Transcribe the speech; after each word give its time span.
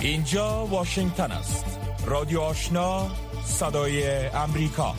اینجا 0.00 0.66
واشنگتن 0.66 1.32
است. 1.32 1.80
رادیو 2.06 2.40
آشنا 2.40 3.10
صدای 3.44 4.26
امریکا. 4.26 4.94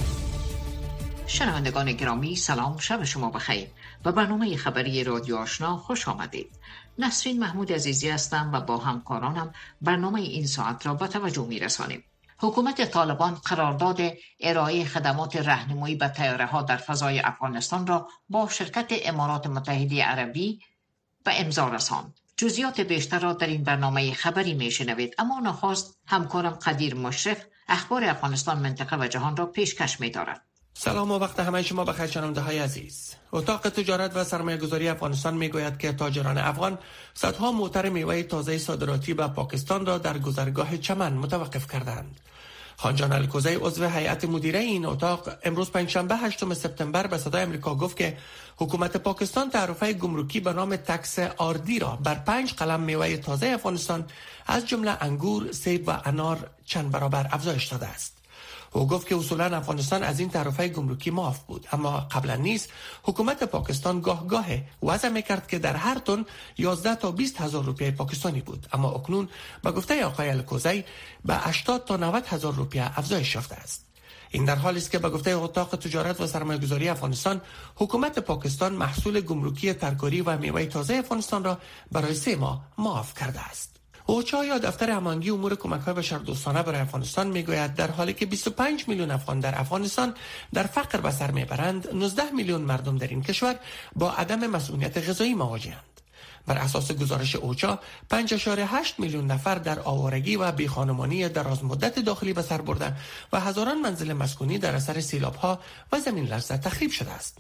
شنوندگان 1.28 1.92
گرامی 1.92 2.36
سلام 2.36 2.78
شب 2.78 3.04
شما 3.04 3.30
بخیر. 3.30 3.68
و 4.06 4.12
برنامه 4.12 4.58
خبری 4.58 5.04
رادیو 5.04 5.36
آشنا 5.36 5.78
خوش 5.78 6.08
آمدید. 6.08 6.52
نسرین 6.98 7.40
محمود 7.40 7.72
عزیزی 7.72 8.10
هستم 8.10 8.50
و 8.54 8.62
با 8.62 8.78
همکارانم 8.78 9.54
برنامه 9.82 10.22
این 10.22 10.48
ساعت 10.48 10.86
را 10.86 10.94
به 10.94 11.08
توجه 11.08 11.46
می 11.46 11.60
رسانیم 11.60 12.04
حکومت 12.40 12.92
طالبان 12.92 13.34
قرارداد 13.36 14.00
ارائه 14.40 14.86
خدمات 14.86 15.36
رهنمایی 15.36 15.96
به 15.96 16.08
تیاره 16.08 16.46
ها 16.46 16.62
در 16.62 16.78
فضای 16.78 17.20
افغانستان 17.20 17.88
را 17.88 18.08
با 18.30 18.50
شرکت 18.50 18.88
امارات 18.92 19.48
متحده 19.48 20.04
عربی 20.04 20.60
به 21.24 21.42
امضا 21.42 21.68
رساند. 21.68 22.19
جزیات 22.40 22.82
بیشتر 22.82 23.20
را 23.20 23.34
در 23.34 23.48
این 23.48 23.64
برنامه 23.64 24.14
خبری 24.14 24.54
می 24.54 24.72
شنوید 24.72 25.16
اما 25.18 25.40
نخواست 25.40 26.00
همکارم 26.08 26.52
قدیر 26.52 26.96
مشرف 26.96 27.38
اخبار 27.68 28.04
افغانستان 28.04 28.60
منطقه 28.60 28.98
و 29.00 29.08
جهان 29.08 29.38
را 29.38 29.46
پیشکش 29.46 30.00
می 30.00 30.10
دارد. 30.10 30.42
سلام 30.74 31.12
و 31.12 31.18
وقت 31.20 31.40
همه 31.40 31.62
شما 31.64 31.86
بخیر 31.86 32.08
شنونده 32.08 32.42
های 32.42 32.60
عزیز. 32.60 33.16
اتاق 33.32 33.70
تجارت 33.70 34.16
و 34.16 34.24
سرمایه 34.24 34.58
گذاری 34.58 34.88
افغانستان 34.88 35.38
می 35.38 35.50
گوید 35.50 35.78
که 35.78 35.94
تاجران 35.94 36.38
افغان 36.38 36.78
صدها 37.14 37.52
موتر 37.52 37.90
میوه 37.90 38.24
تازه 38.24 38.58
صادراتی 38.58 39.14
به 39.14 39.28
پاکستان 39.28 39.86
را 39.86 39.98
در 39.98 40.18
گذرگاه 40.18 40.78
چمن 40.78 41.14
متوقف 41.14 41.72
کردند. 41.72 42.20
خانجان 42.82 43.12
الکوزی 43.12 43.56
عضو 43.56 43.88
هیئت 43.88 44.26
مدیره 44.26 44.60
این 44.60 44.86
اتاق 44.86 45.30
امروز 45.44 45.72
پنجشنبه 45.72 46.16
8 46.16 46.54
سپتامبر 46.54 47.08
به 47.08 47.18
صدای 47.18 47.42
امریکا 47.42 47.76
گفت 47.76 47.98
که 47.98 48.18
حکومت 48.58 48.98
پاکستان 48.98 49.50
تعرفه 49.50 49.94
گمرکی 49.94 50.40
به 50.40 50.54
نام 50.54 50.76
تکس 50.76 51.20
آردی 51.20 51.80
را 51.80 52.00
بر 52.04 52.16
پنج 52.16 52.54
قلم 52.54 52.80
میوه 52.80 53.18
تازه 53.18 53.48
افغانستان 53.48 54.06
از 54.48 54.68
جمله 54.68 54.98
انگور، 55.02 55.52
سیب 55.52 55.88
و 55.88 56.02
انار 56.06 56.50
چند 56.66 56.92
برابر 56.92 57.28
افزایش 57.32 57.66
داده 57.68 57.88
است. 57.88 58.19
او 58.72 58.88
گفت 58.88 59.08
که 59.08 59.16
اصولا 59.16 59.58
افغانستان 59.58 60.04
از 60.04 60.20
این 60.20 60.30
تعرفه 60.30 60.68
گمرکی 60.68 61.12
معاف 61.12 61.40
بود. 61.40 61.68
اما 61.72 62.00
قبلا 62.00 62.36
نیست 62.36 62.70
حکومت 63.04 63.44
پاکستان 63.44 64.02
گاه 64.02 64.28
گاه 64.28 64.46
وضع 64.84 65.10
می‌کرد 65.10 65.48
که 65.48 65.60
در 65.60 65.76
هر 65.76 66.00
تن 66.00 66.26
11 66.58 66.96
تا 66.96 67.12
20 67.12 67.42
هزار 67.42 67.64
روپیه 67.64 67.92
پاکستانی 67.92 68.42
بود. 68.42 68.68
اما 68.74 68.92
اکنون 68.92 69.30
به 69.64 69.72
گفته 69.72 70.06
آقای 70.06 70.30
الکوزی 70.30 70.84
به 71.26 71.36
80 71.36 71.86
تا 71.86 71.98
90 71.98 72.26
هزار 72.28 72.54
روپیه 72.54 73.00
افزایش 73.00 73.36
یافته 73.36 73.56
است. 73.56 73.86
این 74.32 74.46
در 74.46 74.56
حالی 74.56 74.78
است 74.78 74.92
که 74.92 75.00
به 75.00 75.10
گفته 75.10 75.32
اتاق 75.32 75.76
تجارت 75.76 76.22
و 76.22 76.28
سرمایه 76.28 76.60
گذاری 76.60 76.90
افغانستان 76.90 77.42
حکومت 77.76 78.20
پاکستان 78.20 78.74
محصول 78.74 79.22
گمرکی 79.22 79.74
ترکاری 79.74 80.22
و 80.22 80.38
میوه 80.38 80.66
تازه 80.66 80.94
افغانستان 80.96 81.44
را 81.44 81.58
برای 81.92 82.14
سه 82.14 82.36
ماه 82.36 82.68
معاف 82.78 83.14
کرده 83.20 83.40
است. 83.40 83.79
اوچا 84.10 84.46
یا 84.46 84.58
دفتر 84.58 84.90
هماهنگی 84.90 85.30
امور 85.30 85.56
کمک 85.56 85.82
های 85.82 85.94
بشردوستانه 85.94 86.64
برای 86.64 86.80
افغانستان 86.80 87.28
می‌گوید 87.28 87.76
در 87.76 87.92
حالی 87.92 88.14
که 88.14 88.26
25 88.26 88.88
میلیون 88.88 89.12
افغان 89.12 89.40
در 89.40 89.60
افغانستان 89.60 90.14
در 90.54 90.64
فقر 90.64 91.02
به 91.02 91.12
سر 91.12 91.32
می‌برند 91.32 91.88
19 91.94 92.32
میلیون 92.32 92.62
مردم 92.62 92.98
در 92.98 93.08
این 93.08 93.24
کشور 93.24 93.56
با 93.96 94.12
عدم 94.12 94.48
مسئولیت 94.48 95.10
غذایی 95.10 95.34
مواجهند 95.34 96.02
بر 96.48 96.58
اساس 96.58 96.92
گزارش 96.92 97.36
اوچا 97.36 97.80
5.8 98.14 99.00
میلیون 99.00 99.28
نفر 99.32 99.56
در 99.56 99.80
آوارگی 99.80 100.36
و 100.36 100.52
بیخانمانی 100.52 101.30
دراز 101.30 101.64
مدت 101.64 102.00
داخلی 102.00 102.34
به 102.34 102.42
سر 102.42 102.62
برده 102.62 102.94
و 103.34 103.40
هزاران 103.40 103.82
منزل 103.82 104.14
مسکونی 104.14 104.58
در 104.58 104.76
اثر 104.76 105.02
سیلاب 105.02 105.36
ها 105.36 105.60
و 105.92 106.00
زمین 106.00 106.26
لرزه 106.26 106.58
تخریب 106.58 106.92
شده 106.92 107.12
است. 107.12 107.38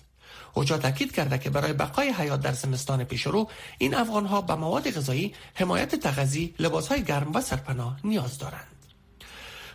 اوجا 0.54 0.78
تاکید 0.78 1.12
کرده 1.12 1.38
که 1.38 1.50
برای 1.50 1.74
بقای 1.74 2.10
حیات 2.10 2.42
در 2.42 2.54
زمستان 2.54 3.04
پیشرو 3.04 3.48
این 3.78 3.96
افغان 3.96 4.26
ها 4.26 4.42
به 4.42 4.56
مواد 4.56 4.92
غذایی، 4.92 5.34
حمایت 5.54 5.96
تغذی، 5.96 6.56
لباس 6.60 6.88
های 6.88 7.04
گرم 7.04 7.36
و 7.36 7.42
سرپناه 7.42 8.00
نیاز 8.04 8.38
دارند. 8.38 8.79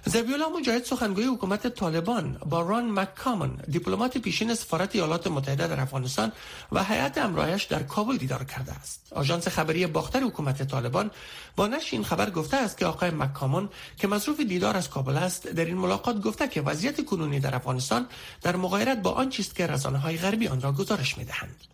زبیولا 0.07 0.49
مجاهد 0.49 0.85
سخنگوی 0.85 1.25
حکومت 1.25 1.67
طالبان 1.67 2.39
با 2.47 2.61
ران 2.61 2.91
مکامن 2.91 3.51
دیپلمات 3.69 4.19
پیشین 4.19 4.55
سفارت 4.55 4.95
ایالات 4.97 5.27
متحده 5.27 5.69
در 5.69 5.81
افغانستان 5.81 6.33
و 6.73 6.85
هیئت 6.85 7.19
امرایش 7.19 7.65
در 7.65 7.83
کابل 7.83 8.17
دیدار 8.17 8.45
کرده 8.45 8.73
است. 8.73 9.13
آژانس 9.15 9.49
خبری 9.49 9.87
باختر 9.87 10.21
حکومت 10.21 10.63
طالبان 10.63 11.11
با 11.57 11.67
نشر 11.67 11.97
این 11.97 12.05
خبر 12.05 12.31
گفته 12.31 12.57
است 12.57 12.79
که 12.79 12.87
آقای 12.87 13.11
مکامن 13.11 13.69
که 13.97 14.09
مصروف 14.09 14.41
دیدار 14.41 14.77
از 14.77 14.91
کابل 14.91 15.17
است 15.17 15.47
در 15.47 15.65
این 15.65 15.77
ملاقات 15.77 16.21
گفته 16.21 16.49
که 16.49 16.61
وضعیت 16.61 17.05
کنونی 17.05 17.41
در 17.41 17.55
افغانستان 17.55 18.07
در 18.43 18.57
مغایرت 18.57 19.03
با 19.03 19.11
آن 19.11 19.31
چیست 19.31 19.55
که 19.55 19.67
رسانه 19.67 19.99
های 19.99 20.17
غربی 20.17 20.49
آن 20.49 20.61
را 20.61 20.73
گزارش 20.73 21.19
می‌دهند. 21.19 21.74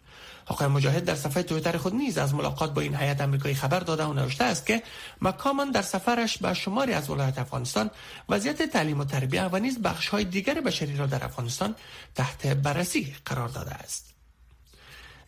آقای 0.50 0.68
مجاهد 0.68 1.04
در 1.04 1.14
صفحه 1.14 1.42
تویتر 1.42 1.76
خود 1.76 1.94
نیز 1.94 2.18
از 2.18 2.34
ملاقات 2.34 2.74
با 2.74 2.80
این 2.80 2.94
هیئت 2.94 3.20
آمریکایی 3.20 3.54
خبر 3.54 3.80
داده 3.80 4.04
و 4.04 4.12
نوشته 4.12 4.44
است 4.44 4.66
که 4.66 4.82
مکامان 5.22 5.70
در 5.70 5.82
سفرش 5.82 6.38
به 6.38 6.54
شماری 6.54 6.92
از 6.92 7.10
ولایت 7.10 7.38
افغانستان 7.38 7.90
وضعیت 8.28 8.62
تعلیم 8.62 9.00
و 9.00 9.04
تربیت 9.04 9.48
و 9.52 9.58
نیز 9.58 9.82
بخش 9.82 10.08
های 10.08 10.24
دیگر 10.24 10.60
بشری 10.60 10.96
را 10.96 11.06
در 11.06 11.24
افغانستان 11.24 11.74
تحت 12.14 12.46
بررسی 12.46 13.14
قرار 13.26 13.48
داده 13.48 13.70
است 13.70 14.14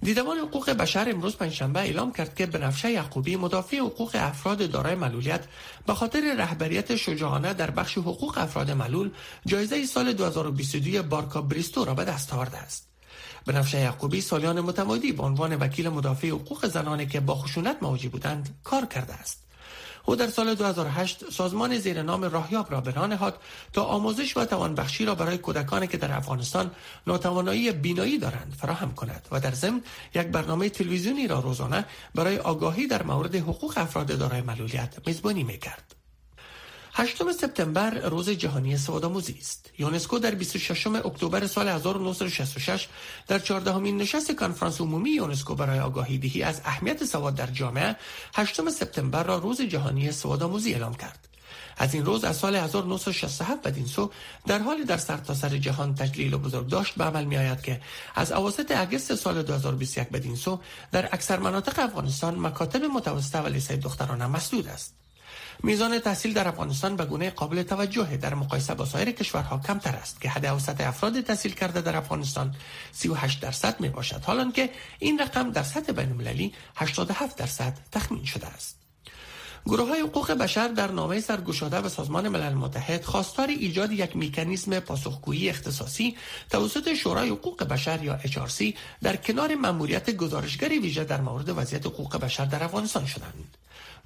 دیدبان 0.03 0.39
حقوق 0.39 0.71
بشر 0.71 1.11
امروز 1.11 1.37
پنجشنبه 1.37 1.81
اعلام 1.81 2.13
کرد 2.13 2.35
که 2.35 2.47
بنفشه 2.47 2.91
یعقوبی 2.91 3.37
مدافع 3.37 3.79
حقوق 3.79 4.11
افراد 4.15 4.71
دارای 4.71 4.95
معلولیت 4.95 5.45
به 5.87 5.95
خاطر 5.95 6.35
رهبریت 6.39 6.97
شجاعانه 6.97 7.55
در 7.55 7.71
بخش 7.71 7.99
حقوق 7.99 8.39
افراد 8.39 8.71
معلول 8.71 9.11
جایزه 9.47 9.87
سال 9.87 10.13
2022 10.13 11.03
بارکا 11.03 11.43
بریستو 11.43 11.85
را 11.85 11.95
به 11.95 12.05
دست 12.05 12.35
آورده 12.35 12.59
است. 12.59 12.92
بنفشه 13.47 13.81
یعقوبی 13.81 14.21
سالیان 14.21 14.61
متمادی 14.61 15.13
به 15.13 15.23
عنوان 15.23 15.55
وکیل 15.55 15.89
مدافع 15.89 16.29
حقوق 16.29 16.67
زنانی 16.67 17.07
که 17.07 17.21
با 17.21 17.35
خشونت 17.35 17.77
مواجه 17.83 18.09
بودند 18.09 18.61
کار 18.65 18.87
کرده 18.87 19.15
است 19.15 19.43
او 20.05 20.17
در 20.17 20.27
سال 20.27 20.55
2008 20.55 21.31
سازمان 21.31 21.79
زیر 21.79 22.03
نام 22.03 22.25
راهیاب 22.25 22.73
را 22.73 22.79
راه 22.79 23.07
نهاد 23.07 23.41
تا 23.73 23.85
آموزش 23.85 24.37
و 24.37 24.45
توانبخشی 24.45 25.05
را 25.05 25.15
برای 25.15 25.39
کودکانی 25.39 25.87
که 25.87 25.97
در 25.97 26.17
افغانستان 26.17 26.71
ناتوانایی 27.07 27.73
بینایی 27.73 28.19
دارند 28.19 28.55
فراهم 28.59 28.95
کند 28.95 29.29
و 29.31 29.41
در 29.41 29.55
ضمن 29.55 29.83
یک 30.15 30.27
برنامه 30.27 30.69
تلویزیونی 30.69 31.27
را 31.27 31.41
روزانه 31.41 31.85
برای 32.15 32.39
آگاهی 32.39 32.87
در 32.87 33.03
مورد 33.03 33.35
حقوق 33.35 33.75
افراد 33.77 34.19
دارای 34.19 34.41
معلولیت 34.41 35.07
میزبانی 35.07 35.45
می‌کرد. 35.45 36.02
8 36.95 37.33
سپتامبر 37.33 37.91
روز 37.91 38.31
جهانی 38.31 38.77
سوادآموزی 38.77 39.37
است. 39.41 39.71
یونسکو 39.79 40.19
در 40.19 40.35
26 40.35 40.87
اکتبر 40.87 41.47
سال 41.47 41.69
1966 41.69 42.89
در 43.29 43.39
14 43.39 43.79
مین 43.79 43.97
نشست 43.97 44.37
کنفرانس 44.37 44.81
عمومی 44.81 45.11
یونسکو 45.11 45.55
برای 45.55 45.81
آگاهی 45.81 46.19
دهی 46.19 46.43
از 46.43 46.61
اهمیت 46.65 47.05
سواد 47.05 47.35
در 47.35 47.47
جامعه 47.47 47.97
8 48.35 48.71
سپتامبر 48.71 49.23
را 49.23 49.39
روز 49.39 49.61
جهانی 49.61 50.13
سوادآموزی 50.13 50.73
اعلام 50.73 50.95
کرد. 50.95 51.29
از 51.77 51.95
این 51.95 52.05
روز 52.05 52.25
از 52.25 52.37
سال 52.37 52.57
1967 52.57 53.63
بدین 53.63 53.87
سو 53.87 54.11
در 54.47 54.59
حالی 54.59 54.85
در 54.85 54.97
سرتاسر 54.97 55.49
سر 55.49 55.57
جهان 55.57 55.95
تجلیل 55.95 56.35
و 56.35 56.39
بزرگ 56.39 56.69
داشت 56.69 56.95
به 56.95 57.05
عمل 57.05 57.25
می 57.25 57.37
آید 57.37 57.63
که 57.63 57.81
از 58.15 58.33
اواسط 58.33 58.73
اگست 58.77 59.15
سال 59.15 59.43
2021 59.43 60.09
بدین 60.09 60.37
سو 60.37 60.61
در 60.93 61.09
اکثر 61.13 61.39
مناطق 61.39 61.79
افغانستان 61.79 62.39
مکاتب 62.39 62.85
متوسطه 62.85 63.39
و 63.39 63.47
لیسه 63.47 63.77
دخترانه 63.77 64.27
مسدود 64.27 64.69
است. 64.69 65.02
میزان 65.65 65.99
تحصیل 65.99 66.33
در 66.33 66.49
افغانستان 66.49 66.97
به 66.97 67.05
گونه 67.05 67.31
قابل 67.31 67.63
توجه 67.63 68.17
در 68.17 68.35
مقایسه 68.35 68.75
با 68.75 68.85
سایر 68.85 69.11
کشورها 69.11 69.59
کمتر 69.59 69.95
است 69.97 70.21
که 70.21 70.29
حد 70.29 70.47
اوسط 70.47 70.81
افراد 70.81 71.21
تحصیل 71.21 71.53
کرده 71.53 71.81
در 71.81 71.97
افغانستان 71.97 72.55
38 72.93 73.41
درصد 73.41 73.81
می 73.81 73.89
باشد 73.89 74.25
حالان 74.25 74.53
که 74.53 74.71
این 74.99 75.19
رقم 75.19 75.51
در 75.51 75.63
سطح 75.63 75.93
بین 75.93 76.09
المللی 76.09 76.53
87 76.77 77.37
درصد 77.37 77.79
تخمین 77.93 78.25
شده 78.25 78.47
است 78.47 78.83
گروه 79.67 79.89
های 79.89 80.01
حقوق 80.01 80.33
بشر 80.33 80.69
در 80.69 80.91
نامه 80.91 81.21
سرگشاده 81.21 81.81
به 81.81 81.89
سازمان 81.89 82.29
ملل 82.29 82.55
متحد 82.55 83.05
خواستار 83.05 83.49
ایجاد 83.49 83.93
یک 83.93 84.17
میکانیزم 84.17 84.81
پاسخگویی 84.81 85.51
اختصاصی 85.51 86.17
توسط 86.51 86.95
شورای 86.95 87.29
حقوق 87.29 87.65
بشر 87.65 88.03
یا 88.03 88.19
HRC 88.19 88.75
در 89.03 89.17
کنار 89.17 89.55
مأموریت 89.55 90.11
گزارشگری 90.11 90.79
ویژه 90.79 91.05
در 91.05 91.21
مورد 91.21 91.49
وضعیت 91.49 91.87
حقوق 91.87 92.17
بشر 92.17 92.45
در 92.45 92.65
افغانستان 92.65 93.07
شدند. 93.07 93.57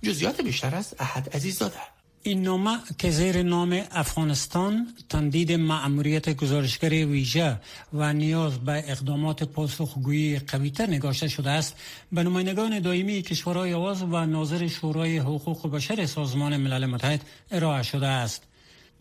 جزیات 0.03 0.41
بیشتر 0.41 0.75
از 0.75 0.95
احد 0.99 1.29
عزیز 1.37 1.59
داده. 1.59 1.97
این 2.23 2.43
نامه 2.43 2.79
که 2.99 3.11
زیر 3.11 3.43
نام 3.43 3.83
افغانستان 3.91 4.87
تمدید 5.09 5.53
معموریت 5.53 6.37
گزارشگر 6.37 6.91
ویژه 6.91 7.61
و 7.93 8.13
نیاز 8.13 8.59
به 8.59 8.85
اقدامات 8.87 9.43
پاسخگویی 9.45 10.39
قویتر 10.39 10.87
نگاشته 10.87 11.29
شده 11.29 11.51
است. 11.51 11.77
به 12.13 12.23
نمایندگان 12.23 12.81
دائمی 12.81 13.23
کشورهای 13.23 13.75
آواز 13.75 14.03
و 14.03 14.27
ناظر 14.27 14.67
شورای 14.67 15.19
حقوق 15.19 15.71
بشر 15.71 16.07
سازمان 16.07 16.57
ملل 16.57 16.87
متحد 16.87 17.21
ارائه 17.51 17.83
شده 17.83 18.07
است. 18.07 18.43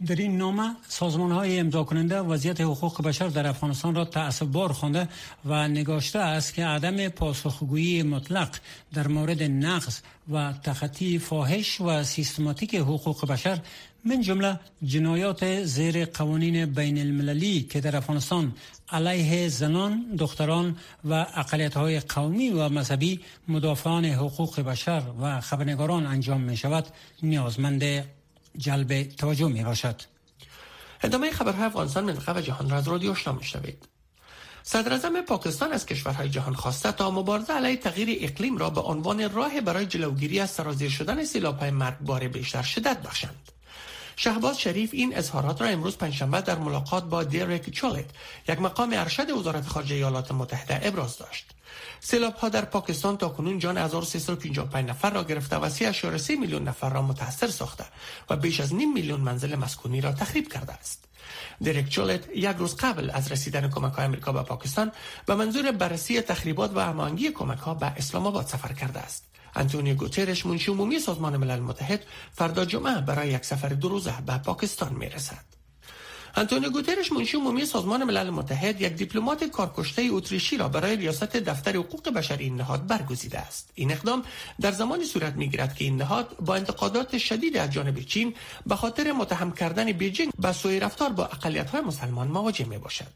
در 0.07 0.15
این 0.15 0.37
نامه 0.37 0.75
سازمان 0.87 1.31
های 1.31 1.59
امضا 1.59 1.83
کننده 1.83 2.19
وضعیت 2.19 2.61
حقوق 2.61 3.01
بشر 3.03 3.27
در 3.27 3.47
افغانستان 3.47 3.95
را 3.95 4.05
تأصب 4.05 4.45
بار 4.45 4.73
خوانده 4.73 5.09
و 5.45 5.67
نگاشته 5.67 6.19
است 6.19 6.53
که 6.53 6.65
عدم 6.65 7.09
پاسخگویی 7.09 8.03
مطلق 8.03 8.55
در 8.93 9.07
مورد 9.07 9.43
نقص 9.43 10.01
و 10.31 10.53
تخطی 10.63 11.19
فاحش 11.19 11.81
و 11.81 12.03
سیستماتیک 12.03 12.75
حقوق 12.75 13.27
بشر 13.27 13.59
من 14.05 14.21
جمله 14.21 14.59
جنایات 14.83 15.63
زیر 15.63 16.05
قوانین 16.05 16.65
بین 16.65 16.97
المللی 16.97 17.61
که 17.61 17.81
در 17.81 17.95
افغانستان 17.95 18.53
علیه 18.89 19.47
زنان، 19.49 20.15
دختران 20.19 20.77
و 21.05 21.13
اقلیت 21.35 21.77
های 21.77 21.99
قومی 21.99 22.49
و 22.49 22.69
مذهبی 22.69 23.19
مدافعان 23.47 24.05
حقوق 24.05 24.59
بشر 24.59 25.03
و 25.21 25.41
خبرنگاران 25.41 26.05
انجام 26.05 26.41
می 26.41 26.57
شود 26.57 26.85
نیازمند 27.23 27.83
جلب 28.57 29.03
توجه 29.03 29.47
می 29.47 29.63
باشد. 29.63 30.01
ادامه 31.03 31.31
خبرهای 31.31 31.65
افغانستان 31.65 32.03
منطقه 32.03 32.37
و 32.37 32.41
جهان 32.41 32.69
را 32.69 32.77
از 32.77 32.87
رادیو 32.87 33.11
آشنا 33.11 33.33
میشنوید 33.33 33.87
صدر 34.63 35.21
پاکستان 35.21 35.71
از 35.71 35.85
کشورهای 35.85 36.29
جهان 36.29 36.53
خواسته 36.53 36.91
تا 36.91 37.11
مبارزه 37.11 37.53
علیه 37.53 37.77
تغییر 37.77 38.17
اقلیم 38.21 38.57
را 38.57 38.69
به 38.69 38.81
عنوان 38.81 39.33
راه 39.33 39.61
برای 39.61 39.85
جلوگیری 39.85 40.39
از 40.39 40.51
سرازیر 40.51 40.89
شدن 40.89 41.25
سیلابهای 41.25 41.71
مرگبار 41.71 42.27
بیشتر 42.27 42.61
شدت 42.61 43.01
بخشند 43.01 43.51
شهباز 44.15 44.59
شریف 44.59 44.89
این 44.93 45.17
اظهارات 45.17 45.61
را 45.61 45.67
امروز 45.67 45.97
پنجشنبه 45.97 46.41
در 46.41 46.57
ملاقات 46.57 47.03
با 47.03 47.23
دیرک 47.23 47.69
چولت 47.69 48.05
یک 48.49 48.61
مقام 48.61 48.93
ارشد 48.93 49.31
وزارت 49.31 49.67
خارجه 49.67 49.95
ایالات 49.95 50.31
متحده 50.31 50.79
ابراز 50.87 51.17
داشت 51.17 51.45
سیلاب 51.99 52.33
ها 52.33 52.49
در 52.49 52.65
پاکستان 52.65 53.17
تا 53.17 53.29
کنون 53.29 53.59
جان 53.59 53.77
1355 53.77 54.89
نفر 54.89 55.09
را 55.09 55.23
گرفته 55.23 55.55
و 55.55 55.69
3.3 55.69 56.29
میلیون 56.29 56.63
نفر 56.63 56.89
را 56.89 57.01
متاثر 57.01 57.47
ساخته 57.47 57.85
و 58.29 58.35
بیش 58.35 58.59
از 58.59 58.73
نیم 58.73 58.93
میلیون 58.93 59.19
منزل 59.19 59.55
مسکونی 59.55 60.01
را 60.01 60.11
تخریب 60.11 60.53
کرده 60.53 60.73
است. 60.73 61.03
دیرک 61.61 61.89
چولت 61.89 62.29
یک 62.35 62.55
روز 62.57 62.75
قبل 62.75 63.09
از 63.13 63.31
رسیدن 63.31 63.69
کمک 63.69 63.93
های 63.93 64.05
امریکا 64.05 64.31
به 64.31 64.43
پاکستان 64.43 64.91
به 65.25 65.35
منظور 65.35 65.71
بررسی 65.71 66.21
تخریبات 66.21 66.71
و 66.75 66.79
هماهنگی 66.79 67.31
کمک 67.31 67.59
ها 67.59 67.73
به 67.73 67.85
اسلام 67.85 68.27
آباد 68.27 68.45
سفر 68.45 68.73
کرده 68.73 68.99
است. 68.99 69.34
انتونیو 69.55 69.95
گوترش 69.95 70.45
منشی 70.45 70.71
عمومی 70.71 70.99
سازمان 70.99 71.37
ملل 71.37 71.59
متحد 71.59 72.03
فردا 72.33 72.65
جمعه 72.65 73.01
برای 73.01 73.29
یک 73.29 73.45
سفر 73.45 73.69
دو 73.69 73.89
روزه 73.89 74.13
به 74.25 74.37
پاکستان 74.37 74.93
می 74.93 75.09
رسد. 75.09 75.55
انتونیو 76.37 76.69
گوترش 76.69 77.11
منشی 77.11 77.37
عمومی 77.37 77.65
سازمان 77.65 78.03
ملل 78.03 78.29
متحد 78.29 78.81
یک 78.81 78.93
دیپلمات 78.93 79.43
کارکشته 79.43 80.07
اتریشی 80.11 80.57
را 80.57 80.67
برای 80.69 80.95
ریاست 80.95 81.37
دفتر 81.37 81.75
حقوق 81.75 82.09
بشری 82.09 82.43
این 82.43 82.55
نهاد 82.55 82.87
برگزیده 82.87 83.39
است 83.39 83.71
این 83.75 83.91
اقدام 83.91 84.23
در 84.61 84.71
زمانی 84.71 85.03
صورت 85.03 85.33
می‌گیرد 85.35 85.75
که 85.75 85.85
این 85.85 85.97
نهاد 85.97 86.37
با 86.39 86.55
انتقادات 86.55 87.17
شدید 87.17 87.57
از 87.57 87.71
جانب 87.71 87.99
چین 87.99 88.35
به 88.65 88.75
خاطر 88.75 89.11
متهم 89.11 89.51
کردن 89.51 89.91
بیجینگ 89.91 90.31
به 90.39 90.51
سوء 90.51 90.79
رفتار 90.79 91.09
با 91.09 91.29
های 91.71 91.81
مسلمان 91.81 92.27
مواجه 92.27 92.65
می 92.65 92.77
باشد 92.77 93.13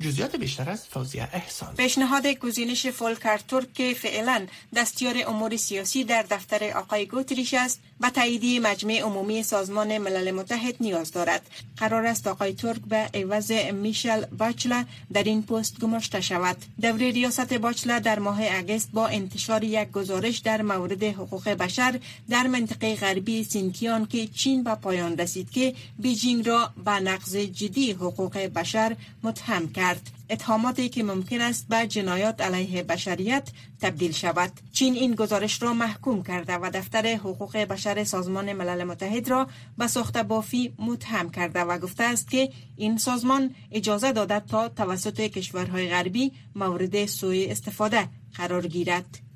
جزئیات 0.00 0.36
بیشتر 0.36 0.70
از 0.70 0.86
فوزیه 0.86 1.28
احسان. 1.32 1.74
پیشنهاد 1.74 2.26
گزینش 2.26 2.86
فولکر 2.86 3.38
ترک 3.38 3.72
که 3.72 3.94
فعلا 3.94 4.46
دستیار 4.76 5.14
امور 5.26 5.56
سیاسی 5.56 6.04
در 6.04 6.22
دفتر 6.22 6.70
آقای 6.70 7.06
گوتریش 7.06 7.54
است 7.54 7.80
و 8.00 8.10
تاییدی 8.10 8.58
مجمع 8.58 9.00
عمومی 9.00 9.42
سازمان 9.42 9.98
ملل 9.98 10.30
متحد 10.30 10.74
نیاز 10.80 11.12
دارد. 11.12 11.50
قرار 11.76 12.06
است 12.06 12.26
آقای 12.26 12.52
ترک 12.52 12.80
به 12.80 13.10
عوض 13.14 13.52
میشل 13.52 14.24
باچلا 14.24 14.84
در 15.12 15.22
این 15.22 15.42
پست 15.42 15.80
گماشته 15.80 16.20
شود. 16.20 16.56
دوره 16.80 17.10
ریاست 17.10 17.52
باچلا 17.54 17.98
در 17.98 18.18
ماه 18.18 18.40
اگست 18.50 18.90
با 18.92 19.06
انتشار 19.06 19.64
یک 19.64 19.90
گزارش 19.90 20.38
در 20.38 20.62
مورد 20.62 21.02
حقوق 21.04 21.48
بشر 21.48 22.00
در 22.28 22.46
منطقه 22.46 22.96
غربی 22.96 23.44
سینکیان 23.44 24.06
که 24.06 24.26
چین 24.26 24.64
به 24.64 24.74
پایان 24.74 25.16
رسید 25.18 25.50
که 25.50 25.74
بیجینگ 25.98 26.48
را 26.48 26.70
به 26.84 26.90
نقض 26.90 27.36
جدی 27.36 27.92
حقوق 27.92 28.38
بشر 28.38 28.96
متهم 29.22 29.72
کرد. 29.72 29.89
اتهاماتی 30.30 30.88
که 30.88 31.02
ممکن 31.02 31.40
است 31.40 31.68
به 31.68 31.86
جنایات 31.86 32.40
علیه 32.40 32.82
بشریت 32.82 33.50
تبدیل 33.80 34.12
شود. 34.12 34.52
چین 34.72 34.94
این 34.94 35.14
گزارش 35.14 35.62
را 35.62 35.74
محکوم 35.74 36.22
کرده 36.22 36.54
و 36.54 36.70
دفتر 36.74 37.06
حقوق 37.06 37.56
بشر 37.56 38.04
سازمان 38.04 38.52
ملل 38.52 38.84
متحد 38.84 39.28
را 39.28 39.46
به 39.78 39.86
ساخت 39.86 40.18
بافی 40.18 40.74
متهم 40.78 41.30
کرده 41.30 41.60
و 41.60 41.78
گفته 41.78 42.04
است 42.04 42.30
که 42.30 42.50
این 42.76 42.98
سازمان 42.98 43.54
اجازه 43.72 44.12
داده 44.12 44.40
تا 44.40 44.68
توسط 44.68 45.20
کشورهای 45.20 45.88
غربی 45.88 46.32
مورد 46.54 47.06
سوء 47.06 47.46
استفاده 47.48 48.08
قرار 48.34 48.66
گیرد. 48.66 49.29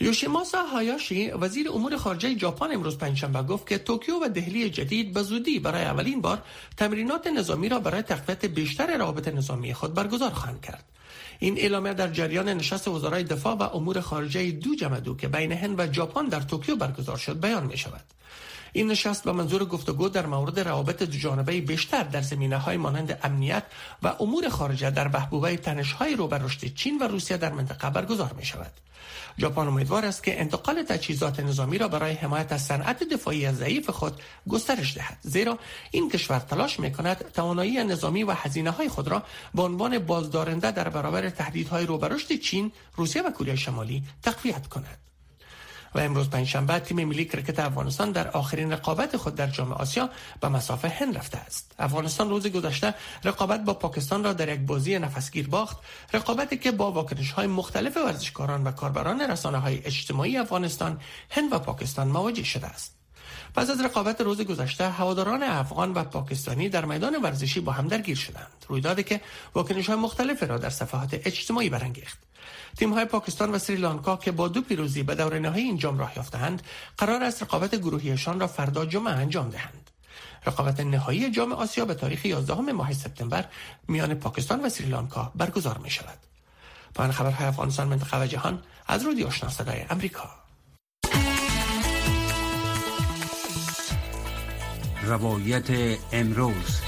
یوشیماسا 0.00 0.62
هایاشی 0.62 1.30
وزیر 1.30 1.70
امور 1.70 1.96
خارجه 1.96 2.38
ژاپن 2.38 2.72
امروز 2.72 2.98
پنجشنبه 2.98 3.42
گفت 3.42 3.68
که 3.68 3.78
توکیو 3.78 4.14
و 4.24 4.28
دهلی 4.28 4.70
جدید 4.70 5.12
به 5.12 5.22
زودی 5.22 5.58
برای 5.58 5.82
اولین 5.82 6.20
بار 6.20 6.42
تمرینات 6.76 7.26
نظامی 7.26 7.68
را 7.68 7.78
برای 7.78 8.02
تقویت 8.02 8.44
بیشتر 8.44 8.96
روابط 8.96 9.28
نظامی 9.28 9.74
خود 9.74 9.94
برگزار 9.94 10.30
خواهند 10.30 10.60
کرد. 10.60 10.84
این 11.38 11.58
اعلامیه 11.58 11.94
در 11.94 12.08
جریان 12.08 12.48
نشست 12.48 12.88
وزرای 12.88 13.24
دفاع 13.24 13.56
و 13.56 13.62
امور 13.62 14.00
خارجه 14.00 14.50
دو 14.50 14.74
جمدو 14.74 15.16
که 15.16 15.28
بین 15.28 15.52
هند 15.52 15.74
و 15.78 15.92
ژاپن 15.92 16.24
در 16.24 16.40
توکیو 16.40 16.76
برگزار 16.76 17.16
شد 17.16 17.40
بیان 17.40 17.66
می 17.66 17.76
شود 17.76 18.04
این 18.76 18.90
نشست 18.90 19.24
به 19.24 19.32
منظور 19.32 19.64
گفتگو 19.64 20.08
در 20.08 20.26
مورد 20.26 20.60
روابط 20.60 21.02
دو 21.02 21.18
جانبه 21.18 21.60
بیشتر 21.60 22.02
در 22.02 22.22
زمینه 22.22 22.56
های 22.56 22.76
مانند 22.76 23.18
امنیت 23.22 23.62
و 24.02 24.14
امور 24.20 24.48
خارجه 24.48 24.90
در 24.90 25.08
بهبوبه 25.08 25.56
تنش 25.56 25.92
های 25.92 26.16
رو 26.16 26.34
رشد 26.34 26.74
چین 26.74 26.98
و 26.98 27.04
روسیه 27.04 27.36
در 27.36 27.52
منطقه 27.52 27.90
برگزار 27.90 28.32
می 28.32 28.44
شود. 28.44 28.72
ژاپن 29.40 29.68
امیدوار 29.68 30.04
است 30.04 30.24
که 30.24 30.40
انتقال 30.40 30.82
تجهیزات 30.82 31.40
نظامی 31.40 31.78
را 31.78 31.88
برای 31.88 32.12
حمایت 32.12 32.52
از 32.52 32.62
صنعت 32.62 33.02
دفاعی 33.02 33.52
ضعیف 33.52 33.90
خود 33.90 34.20
گسترش 34.48 34.94
دهد 34.94 35.18
زیرا 35.22 35.58
این 35.90 36.10
کشور 36.10 36.38
تلاش 36.38 36.80
می 36.80 36.92
کند 36.92 37.32
توانایی 37.32 37.84
نظامی 37.84 38.24
و 38.24 38.30
هزینه 38.32 38.70
های 38.70 38.88
خود 38.88 39.08
را 39.08 39.22
به 39.54 39.62
عنوان 39.62 39.98
بازدارنده 39.98 40.70
در 40.70 40.88
برابر 40.88 41.30
تهدیدهای 41.30 41.86
روبرشت 41.86 42.32
چین، 42.32 42.72
روسیه 42.96 43.22
و 43.22 43.30
کره 43.30 43.56
شمالی 43.56 44.02
تقویت 44.22 44.66
کند. 44.66 44.98
و 45.94 45.98
امروز 45.98 46.30
پنجشنبه 46.30 46.78
تیم 46.78 47.04
ملی 47.04 47.24
کرکت 47.24 47.58
افغانستان 47.58 48.12
در 48.12 48.28
آخرین 48.28 48.72
رقابت 48.72 49.16
خود 49.16 49.34
در 49.34 49.46
جام 49.46 49.72
آسیا 49.72 50.10
به 50.40 50.48
مسافه 50.48 50.88
هند 50.88 51.16
رفته 51.16 51.38
است. 51.38 51.74
افغانستان 51.78 52.28
روز 52.28 52.46
گذشته 52.46 52.94
رقابت 53.24 53.64
با 53.64 53.74
پاکستان 53.74 54.24
را 54.24 54.32
در 54.32 54.48
یک 54.48 54.60
بازی 54.60 54.98
نفسگیر 54.98 55.48
باخت. 55.48 55.76
رقابتی 56.12 56.56
که 56.56 56.72
با 56.72 56.92
واکنش 56.92 57.30
های 57.30 57.46
مختلف 57.46 57.96
ورزشکاران 57.96 58.64
و 58.64 58.70
کاربران 58.70 59.20
رسانه 59.20 59.58
های 59.58 59.80
اجتماعی 59.84 60.36
افغانستان 60.36 61.00
هند 61.30 61.52
و 61.52 61.58
پاکستان 61.58 62.08
مواجه 62.08 62.44
شده 62.44 62.66
است. 62.66 62.94
پس 63.54 63.70
از 63.70 63.80
رقابت 63.80 64.20
روز 64.20 64.40
گذشته 64.40 64.90
هواداران 64.90 65.42
افغان 65.42 65.92
و 65.92 66.04
پاکستانی 66.04 66.68
در 66.68 66.84
میدان 66.84 67.16
ورزشی 67.22 67.60
با 67.60 67.72
هم 67.72 67.88
درگیر 67.88 68.16
شدند. 68.16 68.64
رویدادی 68.68 69.02
که 69.02 69.20
واکنش 69.54 69.86
های 69.86 69.96
مختلف 69.96 70.42
را 70.42 70.58
در 70.58 70.70
صفحات 70.70 71.20
اجتماعی 71.24 71.68
برانگیخت. 71.68 72.18
تیم 72.76 72.92
های 72.92 73.04
پاکستان 73.04 73.50
و 73.50 73.58
سریلانکا 73.58 74.16
که 74.16 74.32
با 74.32 74.48
دو 74.48 74.62
پیروزی 74.62 75.02
به 75.02 75.14
دور 75.14 75.38
نهایی 75.38 75.64
این 75.64 75.78
جام 75.78 75.98
راه 75.98 76.12
یافتهاند 76.16 76.62
قرار 76.98 77.22
است 77.22 77.42
رقابت 77.42 77.74
گروهیشان 77.74 78.40
را 78.40 78.46
فردا 78.46 78.86
جمعه 78.86 79.12
انجام 79.12 79.48
دهند. 79.48 79.90
رقابت 80.46 80.80
نهایی 80.80 81.30
جام 81.30 81.52
آسیا 81.52 81.84
به 81.84 81.94
تاریخ 81.94 82.26
11 82.26 82.54
ماه 82.54 82.92
سپتامبر 82.92 83.44
میان 83.88 84.14
پاکستان 84.14 84.64
و 84.64 84.68
سریلانکا 84.68 85.32
برگزار 85.34 85.78
می 85.78 85.90
شود. 85.90 86.18
پایان 86.94 87.12
خبرهای 87.12 87.46
افغانستان 87.46 87.88
منطقه 87.88 88.22
و 88.22 88.26
جهان 88.26 88.62
از 88.86 89.06
رادیو 89.06 89.26
آشنا 89.26 89.50
صدای 89.50 89.84
امریکا 89.90 90.30
روایت 95.06 95.98
امروز. 96.12 96.80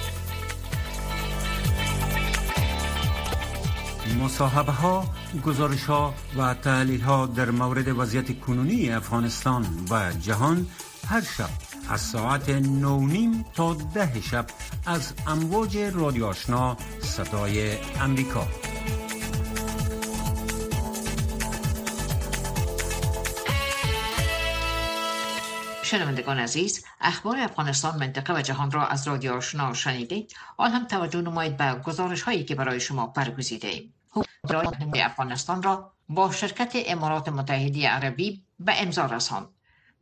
مصاحبه 4.21 4.73
ها، 4.73 5.05
گزارش 5.41 5.85
ها 5.85 6.15
و 6.37 6.55
تحلیل 6.55 7.01
ها 7.01 7.27
در 7.27 7.51
مورد 7.51 7.89
وضعیت 7.89 8.41
کنونی 8.41 8.91
افغانستان 8.91 9.67
و 9.91 10.13
جهان 10.13 10.67
هر 11.09 11.21
شب 11.21 11.51
از 11.89 12.01
ساعت 12.01 12.49
نیم 12.49 13.45
تا 13.55 13.75
ده 13.75 14.21
شب 14.21 14.47
از 14.87 15.15
امواج 15.27 15.77
رادیو 15.77 16.27
آشنا 16.27 16.77
صدای 17.01 17.77
امریکا. 18.01 18.49
شنوندگان 25.83 26.39
عزیز 26.39 26.85
اخبار 27.01 27.39
افغانستان 27.39 27.99
منطقه 27.99 28.35
و 28.35 28.43
جهان 28.43 28.71
را 28.71 28.87
از 28.87 29.09
رادیو 29.09 29.33
آشنا 29.33 29.75
شنیدید. 29.75 30.33
آن 30.57 30.71
هم 30.71 30.85
توجه 30.85 31.21
نمایید 31.21 31.57
به 31.57 31.75
گزارش 31.85 32.23
هایی 32.23 32.45
که 32.45 32.55
برای 32.55 32.81
شما 32.81 33.07
برگزیده 33.07 33.69
ایم. 33.69 33.96
برای 34.45 35.03
افغانستان 35.03 35.63
را 35.63 35.93
با 36.09 36.33
شرکت 36.33 36.73
امارات 36.75 37.29
متحده 37.29 37.89
عربی 37.89 38.43
به 38.59 38.83
امضا 38.83 39.07
رساند 39.07 39.49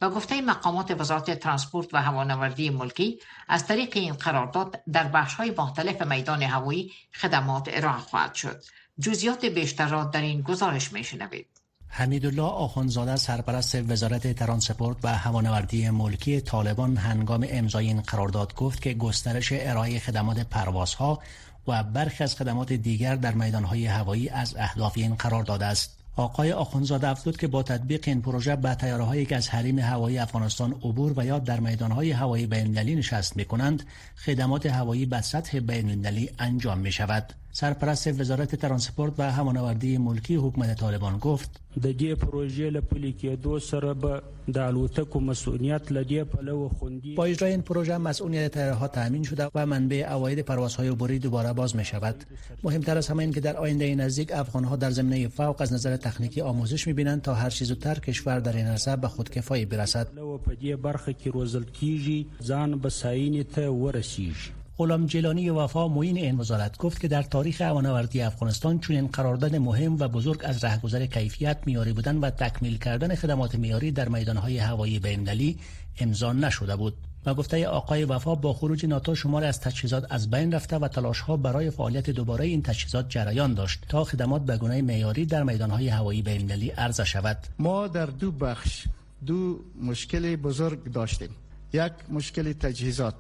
و 0.01 0.11
گفته 0.11 0.41
مقامات 0.41 1.01
وزارت 1.01 1.41
ترانسپورت 1.41 1.95
و 1.95 2.03
هوانوردی 2.03 2.71
ملکی 2.71 3.19
از 3.49 3.67
طریق 3.67 3.93
این 3.97 4.13
قرارداد 4.13 4.81
در 4.93 5.09
بخش 5.09 5.35
های 5.35 5.55
مختلف 5.59 6.03
میدان 6.03 6.43
هوایی 6.43 6.93
خدمات 7.15 7.69
ارائه 7.73 7.99
خواهد 7.99 8.35
شد 8.35 8.63
جزیات 9.01 9.45
بیشتر 9.45 9.89
را 9.89 10.05
در 10.05 10.21
این 10.21 10.43
گزارش 10.43 10.93
می 10.93 11.05
شنوید 11.05 11.47
حمیدالله 11.89 12.43
آخونزاده 12.43 13.17
سرپرست 13.17 13.75
وزارت 13.75 14.33
ترانسپورت 14.33 14.97
و 15.03 15.09
هوانوردی 15.09 15.91
ملکی 15.91 16.41
طالبان 16.41 16.97
هنگام 16.97 17.47
امضای 17.49 17.87
این 17.87 18.01
قرارداد 18.01 18.55
گفت 18.55 18.83
که 18.83 18.95
گسترش 18.95 19.49
ارائه 19.53 19.99
خدمات 19.99 20.39
پروازها 20.39 21.23
و 21.69 21.83
برخی 21.83 22.25
از 22.25 22.37
خدمات 22.37 22.73
دیگر 22.73 23.17
در 23.17 23.35
میدانهای 23.35 23.87
هوایی 23.87 24.29
از 24.29 24.55
اهداف 24.59 24.93
این 24.97 25.15
قرارداد 25.15 25.63
است. 25.63 25.99
آقای 26.17 26.53
آخونزاده 26.53 27.09
افزود 27.09 27.37
که 27.37 27.49
با 27.49 27.63
تطبیق 27.63 28.05
این 28.07 28.23
پروژه 28.23 28.57
به 28.57 28.77
هایی 28.85 29.27
که 29.27 29.37
از 29.37 29.49
حریم 29.49 29.79
هوایی 29.79 30.19
افغانستان 30.19 30.73
عبور 30.73 31.13
و 31.17 31.25
یا 31.27 31.39
در 31.39 31.61
میدانهای 31.61 32.11
هوایی 32.11 32.47
بین‌المللی 32.47 32.95
نشست 32.95 33.37
می 33.37 33.45
کنند 33.45 33.83
خدمات 34.17 34.67
هوایی 34.67 35.07
به 35.07 35.21
سطح 35.21 35.59
بین‌المللی 35.59 36.31
انجام 36.39 36.79
می 36.79 36.93
شود 36.93 37.33
سرپرست 37.57 38.21
وزارت 38.21 38.55
ترانسپورت 38.55 39.13
و 39.19 39.33
هوانوردی 39.33 39.99
ملکی 39.99 40.35
حکومت 40.37 40.79
طالبان 40.79 41.19
گفت 41.19 41.61
د 41.83 41.87
دې 41.99 42.19
پروژې 42.23 42.73
لپاره 42.77 43.13
کېدو 43.21 43.59
سره 43.67 43.93
به 44.05 44.23
د 44.57 44.59
الوتکو 44.59 45.21
مسئولیت 45.27 45.93
لدی 45.93 46.19
پلو 46.33 46.69
خوندی 46.69 47.15
با 47.15 47.25
اجرای 47.25 47.51
این 47.51 47.63
پروژه 47.63 47.99
مسئولیت 47.99 48.55
طیارها 48.55 48.89
تامین 48.89 49.23
شده 49.23 49.49
و 49.55 49.67
منبع 49.67 50.07
اواید 50.13 50.41
پروازهای 50.41 50.89
عبوری 50.89 51.19
دوباره 51.19 51.53
باز 51.53 51.77
می 51.77 51.85
شود 51.85 52.25
مهمتر 52.65 52.99
از 52.99 53.09
همه 53.09 53.23
این 53.23 53.33
که 53.33 53.41
در 53.41 53.57
آینده 53.57 53.95
نزدیک 53.95 54.33
افغانها 54.33 54.77
در 54.77 54.91
زمینه 54.91 55.29
فوق 55.29 55.61
از 55.61 55.73
نظر 55.73 55.97
تکنیکی 55.97 56.41
آموزش 56.41 56.87
می 56.87 56.93
بینند 56.93 57.23
تا 57.23 57.35
هر 57.35 57.51
چیز 57.51 57.69
زودتر 57.69 57.99
کشور 57.99 58.41
در 58.41 58.57
این 58.57 58.67
عرصه 58.67 58.97
به 58.97 59.09
خودکفایی 59.09 59.65
برسد. 59.65 60.09
په 60.45 60.55
دې 60.63 60.77
برخه 60.89 61.13
کې 61.13 61.27
روزل 61.27 61.65
کیږي 61.65 62.45
ځان 62.45 62.75
به 62.75 63.45
ته 63.55 63.71
ورسیږي. 63.71 64.64
غلام 64.79 65.07
جیلانی 65.07 65.51
وفا 65.51 65.89
معین 65.89 66.17
این 66.17 66.41
وزارت 66.41 66.79
گفت 66.79 67.01
که 67.01 67.09
در 67.09 67.23
تاریخ 67.23 67.61
اوانوردی 67.61 68.23
افغانستان 68.23 68.79
چنین 68.79 69.07
قرارداد 69.07 69.57
مهم 69.57 69.97
و 70.01 70.09
بزرگ 70.09 70.41
از 70.45 70.65
رهگذر 70.65 71.07
کیفیت 71.07 71.59
میاری 71.67 71.93
بودن 71.93 72.17
و 72.17 72.31
تکمیل 72.31 72.79
کردن 72.79 73.15
خدمات 73.15 73.55
میاری 73.55 73.91
در 73.91 74.09
میدانهای 74.09 74.59
هوایی 74.59 74.99
بین‌المللی 74.99 75.59
امضا 76.01 76.33
نشده 76.33 76.77
بود. 76.77 76.95
و 77.27 77.35
گفته 77.35 77.67
آقای 77.67 78.05
وفا 78.05 78.35
با 78.35 78.53
خروج 78.53 78.87
ناتو 78.87 79.15
شمار 79.15 79.45
از 79.45 79.61
تجهیزات 79.61 80.07
از 80.11 80.31
بین 80.31 80.53
رفته 80.53 80.79
و 80.79 80.89
تلاش 80.89 81.21
ها 81.21 81.37
برای 81.37 81.71
فعالیت 81.71 82.11
دوباره 82.11 82.45
این 82.45 82.63
تجهیزات 82.63 83.09
جریان 83.09 83.55
داشت 83.55 83.85
تا 83.89 84.05
خدمات 84.05 84.43
به 84.43 84.57
گونه 84.57 84.83
معیاری 84.83 85.27
در 85.27 85.43
میدانهای 85.43 85.89
هوایی 85.89 86.23
بین‌المللی 86.23 86.71
عرضه 86.71 87.05
شود. 87.05 87.39
ما 87.59 87.89
در 87.89 88.07
دو 88.07 88.33
بخش 88.33 88.85
دو 89.27 89.61
مشکل 89.83 90.37
بزرگ 90.37 90.93
داشتیم. 90.93 91.31
یک 91.73 91.93
مشکل 92.11 92.53
تجهیزات. 92.53 93.15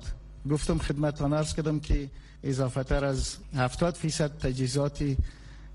گفتم 0.51 0.79
خدمتان 0.79 1.33
ارز 1.33 1.55
کردم 1.55 1.81
که 1.81 2.11
اضافه 2.43 2.83
تر 2.83 3.05
از 3.05 3.37
70 3.57 3.95
فیصد 3.95 4.39
تجهیزاتی 4.39 5.17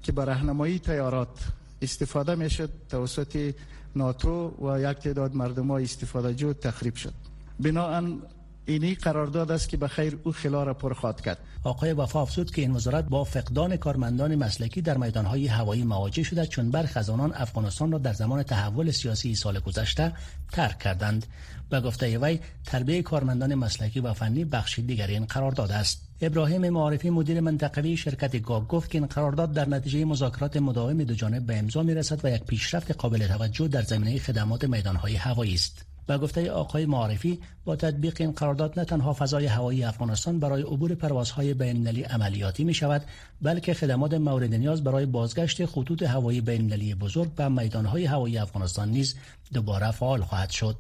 که 0.04 0.12
بر 0.12 0.26
راهنمایی 0.26 0.80
تیارات 0.80 1.40
استفاده 1.82 2.36
می‌شد 2.36 2.70
توسط 2.90 3.54
ناتو 3.96 4.54
و 4.62 4.92
یک 4.92 4.98
تعداد 4.98 5.36
مردم 5.36 5.68
های 5.68 5.84
استفاده 5.84 6.34
جو 6.34 6.54
تخریب 6.54 6.96
شد. 6.96 7.14
بناهن 7.60 8.22
اینی 8.70 8.96
قرارداد 8.96 9.52
است 9.52 9.70
که 9.70 9.78
به 9.78 9.88
خیر 9.88 10.20
او 10.24 10.32
خلا 10.32 10.64
را 10.64 10.74
پر 10.74 10.94
خواد 10.94 11.22
کرد. 11.22 11.38
آقای 11.64 11.94
وفا 11.94 12.22
افزود 12.22 12.52
که 12.52 12.62
این 12.62 12.72
وزارت 12.72 13.06
با 13.06 13.24
فقدان 13.24 13.78
کارمندان 13.78 14.36
مسلکی 14.36 14.82
در 14.82 14.98
میدانهای 14.98 15.48
هوایی 15.48 15.84
مواجه 15.84 16.24
شده 16.24 16.46
چون 16.46 16.72
برخی 16.72 17.00
از 17.00 17.10
افغانستان 17.10 17.92
را 17.92 17.98
در 17.98 18.14
زمان 18.14 18.44
تحول 18.44 18.92
سیاسی 18.92 19.36
سال 19.36 19.60
گذشته 19.60 20.14
ترک 20.52 20.80
کردند. 20.80 21.26
و 21.72 21.82
گفته 21.82 22.18
وی 22.18 22.40
تربیه 22.66 23.02
کارمندان 23.02 23.56
مسلکی 23.56 24.00
و 24.00 24.14
فنی 24.14 24.46
بخش 24.46 24.80
دیگر 24.80 25.08
این 25.08 25.26
قرارداد 25.26 25.72
است. 25.72 26.02
ابراهیم 26.22 26.70
معارفی 26.70 27.10
مدیر 27.10 27.40
منطقوی 27.40 27.98
شرکت 27.98 28.42
گاگ 28.42 28.68
گفت 28.68 28.92
که 28.92 28.98
این 28.98 29.08
قرارداد 29.08 29.54
در 29.54 29.70
نتیجه 29.70 30.06
مذاکرات 30.06 30.58
مداوم 30.58 31.04
دو 31.04 31.14
جانب 31.14 31.46
به 31.46 31.58
امضا 31.58 31.84
می‌رسد 31.84 32.26
و 32.26 32.32
یک 32.32 32.44
پیشرفت 32.44 32.92
قابل 32.92 33.28
توجه 33.28 33.68
در 33.68 33.82
زمینه 33.82 34.20
خدمات 34.20 34.64
میدانهای 34.64 35.16
هوایی 35.16 35.54
است. 35.54 35.89
و 36.10 36.18
گفته 36.18 36.52
آقای 36.52 36.86
معارفی 36.86 37.40
با 37.66 37.76
تطبیق 37.76 38.16
این 38.20 38.32
قرارداد 38.32 38.80
نه 38.80 38.86
تنها 38.86 39.14
فضای 39.14 39.46
هوایی 39.46 39.84
افغانستان 39.84 40.40
برای 40.40 40.62
عبور 40.62 40.96
پروازهای 40.96 41.54
بین‌المللی 41.54 42.04
عملیاتی 42.04 42.64
می 42.64 42.74
شود 42.74 43.02
بلکه 43.42 43.74
خدمات 43.74 44.14
مورد 44.14 44.54
نیاز 44.54 44.84
برای 44.84 45.06
بازگشت 45.06 45.66
خطوط 45.66 46.04
هوایی 46.04 46.42
بین‌المللی 46.42 46.96
بزرگ 46.96 47.36
به 47.36 47.48
میدانهای 47.48 48.06
هوایی 48.06 48.38
افغانستان 48.38 48.90
نیز 48.90 49.16
دوباره 49.54 49.92
فعال 49.92 50.22
خواهد 50.22 50.50
شد. 50.50 50.76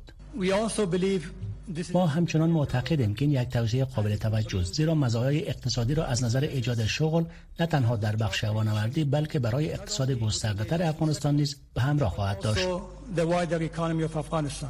ما 1.93 2.07
همچنان 2.07 2.49
معتقدیم 2.49 3.15
که 3.15 3.25
این 3.25 3.33
یک 3.33 3.49
توضیح 3.49 3.83
قابل 3.83 4.15
توجه 4.15 4.59
است 4.59 4.73
زیرا 4.73 4.95
مزایای 4.95 5.47
اقتصادی 5.47 5.95
را 5.95 6.05
از 6.05 6.23
نظر 6.23 6.41
ایجاد 6.41 6.85
شغل 6.85 7.23
نه 7.59 7.65
تنها 7.65 7.95
در 7.95 8.15
بخش 8.15 8.43
هوانوردی 8.43 9.03
بلکه 9.03 9.39
برای 9.39 9.73
اقتصاد 9.73 10.11
گسترده 10.11 10.87
افغانستان 10.87 11.35
نیز 11.35 11.55
به 11.73 11.81
همراه 11.81 12.11
خواهد 12.11 12.39
داشت. 12.39 12.67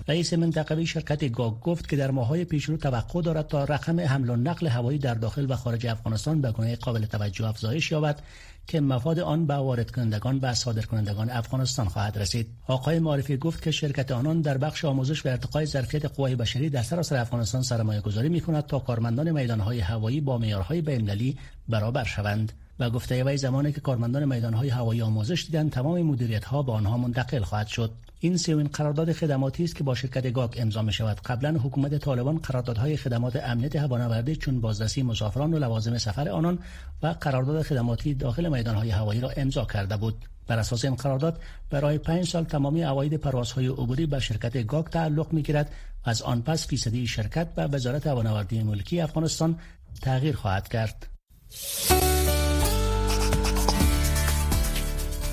رئیس 0.08 0.34
منطقوی 0.34 0.86
شرکت 0.86 1.32
گاگ 1.32 1.60
گفت 1.60 1.90
که 1.90 1.96
در 1.96 2.12
ماهای 2.12 2.46
پیشرو 2.46 2.78
توقع 2.78 3.22
دارد 3.22 3.48
تا 3.48 3.64
رقم 3.64 4.00
حمل 4.00 4.30
و 4.30 4.36
نقل 4.36 4.68
هوایی 4.68 5.00
در 5.00 5.14
داخل 5.14 5.52
و 5.52 5.56
خارج 5.56 5.88
افغانستان 5.88 6.42
به 6.42 6.52
گونه 6.52 6.76
قابل 6.76 7.06
توجه 7.06 7.48
افزایش 7.48 7.92
یابد 7.92 8.22
که 8.70 8.80
مفاد 8.80 9.20
آن 9.20 9.46
به 9.46 9.54
وارد 9.54 9.92
کنندگان 9.92 10.40
و 10.42 10.54
صادر 10.54 10.82
کنندگان 10.82 11.30
افغانستان 11.30 11.88
خواهد 11.88 12.18
رسید. 12.18 12.48
آقای 12.68 13.00
معرفی 13.00 13.38
گفت 13.38 13.62
که 13.62 13.72
شرکت 13.72 14.12
آنان 14.12 14.42
در 14.42 14.58
بخش 14.58 14.86
آموزش 14.86 15.26
و 15.26 15.30
ارتقای 15.30 15.66
ظرفیت 15.66 16.06
قوای 16.06 16.36
بشری 16.36 16.70
در 16.70 16.84
سراسر 16.90 17.18
افغانستان 17.18 17.62
سرمایه 17.62 18.02
گذاری 18.02 18.30
می 18.30 18.42
کند 18.42 18.66
تا 18.66 18.80
کارمندان 18.80 19.32
میدانهای 19.32 19.80
هوایی 19.80 20.22
با 20.22 20.38
معیارهای 20.38 20.82
بین‌المللی 20.82 21.38
برابر 21.68 22.04
شوند. 22.04 22.54
و 22.80 22.90
گفته 22.90 23.24
وی 23.24 23.38
زمانی 23.38 23.72
که 23.72 23.82
کارمندان 23.82 24.26
میدانهای 24.26 24.70
هوایی 24.70 25.02
آموزش 25.02 25.46
دیدن 25.46 25.70
تمام 25.70 26.02
مدیریت 26.02 26.46
ها 26.46 26.64
به 26.64 26.72
آنها 26.72 26.98
منتقل 26.98 27.40
خواهد 27.40 27.68
شد. 27.68 27.92
این 28.20 28.38
سومین 28.38 28.68
قرارداد 28.68 29.12
خدماتی 29.12 29.64
است 29.64 29.76
که 29.76 29.84
با 29.84 29.96
شرکت 29.96 30.34
گاک 30.34 30.58
امضا 30.60 30.82
می 30.82 30.94
شود 30.94 31.20
قبلا 31.26 31.60
حکومت 31.60 31.98
طالبان 31.98 32.38
قراردادهای 32.38 32.98
خدمات 32.98 33.36
امنیت 33.36 33.76
هوانوردی 33.76 34.36
چون 34.36 34.62
بازرسی 34.62 35.04
مسافران 35.04 35.54
و 35.54 35.60
لوازم 35.60 35.98
سفر 35.98 36.30
آنان 36.30 36.60
و 37.04 37.08
قرارداد 37.22 37.62
خدماتی 37.62 38.14
داخل 38.14 38.50
میدانهای 38.50 38.90
هوایی 38.90 39.22
را 39.22 39.30
امضا 39.30 39.66
کرده 39.66 39.98
بود. 39.98 40.16
بر 40.50 40.60
اساس 40.60 40.86
این 40.86 40.96
قرارداد 40.96 41.42
برای 41.70 41.98
پنج 41.98 42.28
سال 42.28 42.44
تمامی 42.44 42.84
اواید 42.84 43.14
پروازهای 43.14 43.68
عبوری 43.68 44.06
به 44.06 44.20
شرکت 44.20 44.68
گاک 44.68 44.90
تعلق 44.90 45.34
می 45.34 45.44
گیرد 45.44 45.72
و 46.06 46.10
از 46.10 46.22
آن 46.22 46.42
پس 46.42 46.68
فیصدی 46.68 47.08
شرکت 47.08 47.56
به 47.56 47.68
وزارت 47.68 48.08
هوانوردی 48.08 48.64
ملکی 48.64 49.02
افغانستان 49.02 49.60
تغییر 50.02 50.36
خواهد 50.36 50.68
کرد. 50.68 51.08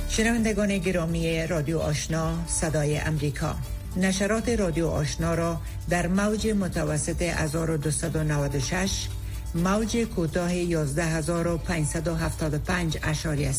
شنوندگان 0.08 0.78
گرامی 0.78 1.46
رادیو 1.46 1.78
آشنا 1.78 2.46
صدای 2.46 2.99
امریکا. 2.99 3.54
نشرات 3.96 4.49
رادیو 4.49 4.87
آشنا 4.87 5.35
را 5.35 5.61
در 5.90 6.06
موج 6.06 6.46
متوسط 6.46 7.23
1296 7.23 9.06
موج 9.54 9.96
کوتاه 9.96 10.52
11575 10.52 12.99
اشاری 13.02 13.52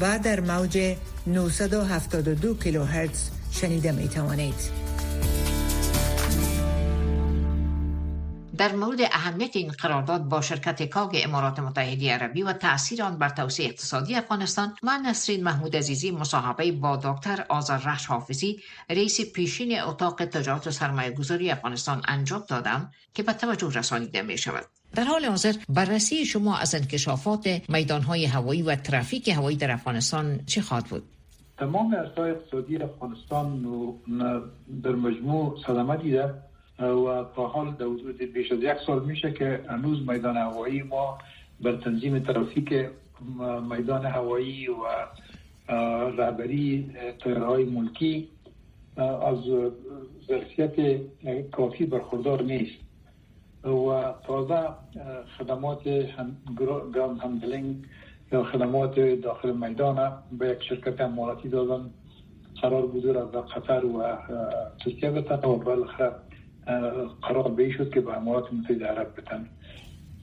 و 0.00 0.18
در 0.18 0.40
موج 0.40 0.96
972 1.26 2.54
کیلوهرتز 2.54 3.30
شنیده 3.50 3.92
می 3.92 4.08
توانید. 4.08 4.88
در 8.58 8.74
مورد 8.74 9.00
اهمیت 9.00 9.56
این 9.56 9.68
قرارداد 9.68 10.24
با 10.24 10.40
شرکت 10.40 10.82
کاگ 10.82 11.20
امارات 11.24 11.58
متحده 11.58 12.12
عربی 12.12 12.42
و 12.42 12.52
تاثیر 12.52 13.02
آن 13.02 13.18
بر 13.18 13.28
توسعه 13.28 13.66
اقتصادی 13.66 14.14
افغانستان 14.14 14.76
من 14.82 15.00
نسرین 15.06 15.44
محمود 15.44 15.76
عزیزی 15.76 16.10
مصاحبه 16.10 16.72
با 16.72 16.96
دکتر 16.96 17.44
آذر 17.48 17.78
رخش 17.78 18.06
حافظی 18.06 18.62
رئیس 18.90 19.20
پیشین 19.20 19.80
اتاق 19.80 20.24
تجارت 20.24 20.66
و 20.66 20.70
سرمایه 20.70 21.10
گذاری 21.10 21.50
افغانستان 21.50 22.02
انجام 22.08 22.44
دادم 22.48 22.90
که 23.14 23.22
به 23.22 23.32
توجه 23.32 23.70
رسانیده 23.70 24.22
می 24.22 24.38
شود 24.38 24.66
در 24.94 25.04
حال 25.04 25.24
حاضر 25.24 25.52
بررسی 25.68 26.24
شما 26.24 26.56
از 26.56 26.74
انکشافات 26.74 27.62
میدانهای 27.68 28.24
هوایی 28.24 28.62
و 28.62 28.76
ترافیک 28.76 29.28
هوایی 29.28 29.56
در 29.56 29.70
افغانستان 29.70 30.40
چه 30.46 30.60
خواهد 30.60 30.84
بود؟ 30.84 31.02
تمام 31.58 31.94
ارزهای 31.94 32.30
اقتصادی 32.30 32.76
افغانستان 32.76 33.62
در 34.82 34.92
مجموع 34.92 35.58
صدمه 35.66 35.96
دیده 35.96 36.34
و 36.78 37.24
تا 37.36 37.46
حال 37.48 37.70
در 37.70 37.84
حدود 37.84 38.22
بیش 38.32 38.52
از 38.52 38.58
یک 38.58 38.76
سال 38.86 39.04
میشه 39.04 39.32
که 39.32 39.64
هنوز 39.68 40.08
میدان 40.08 40.36
هوایی 40.36 40.82
ما 40.82 41.18
بر 41.60 41.76
تنظیم 41.76 42.18
ترافیک 42.18 42.74
میدان 43.70 44.06
هوایی 44.06 44.68
و 44.68 44.84
رهبری 46.18 46.90
طیاره 47.24 47.51
های 47.51 47.64
ملکی 47.64 48.28
از 48.96 49.38
ظرفیت 50.28 51.00
کافی 51.52 51.86
برخوردار 51.86 52.42
نیست. 52.42 52.87
و 53.64 54.14
تازه 54.26 54.68
خدمات 55.38 55.82
ground 56.94 57.20
handling 57.20 57.76
یا 58.32 58.44
خدمات 58.44 59.00
داخل 59.00 59.52
میدان 59.52 60.12
به 60.38 60.48
یک 60.48 60.62
شرکت 60.68 61.00
اماراتی 61.00 61.48
دادن. 61.48 61.90
قرار 62.62 62.86
بوده 62.86 63.20
از 63.20 63.28
قطر 63.28 63.84
و 63.84 64.02
ترکیه 64.84 65.10
بتن 65.10 65.48
و 65.48 65.56
بالاخره 65.56 66.12
قرار 67.22 67.48
به 67.48 67.70
شد 67.70 67.94
که 67.94 68.00
به 68.00 68.16
امارات 68.16 68.52
متحده 68.52 68.86
عرب 68.86 69.16
بتن. 69.16 69.48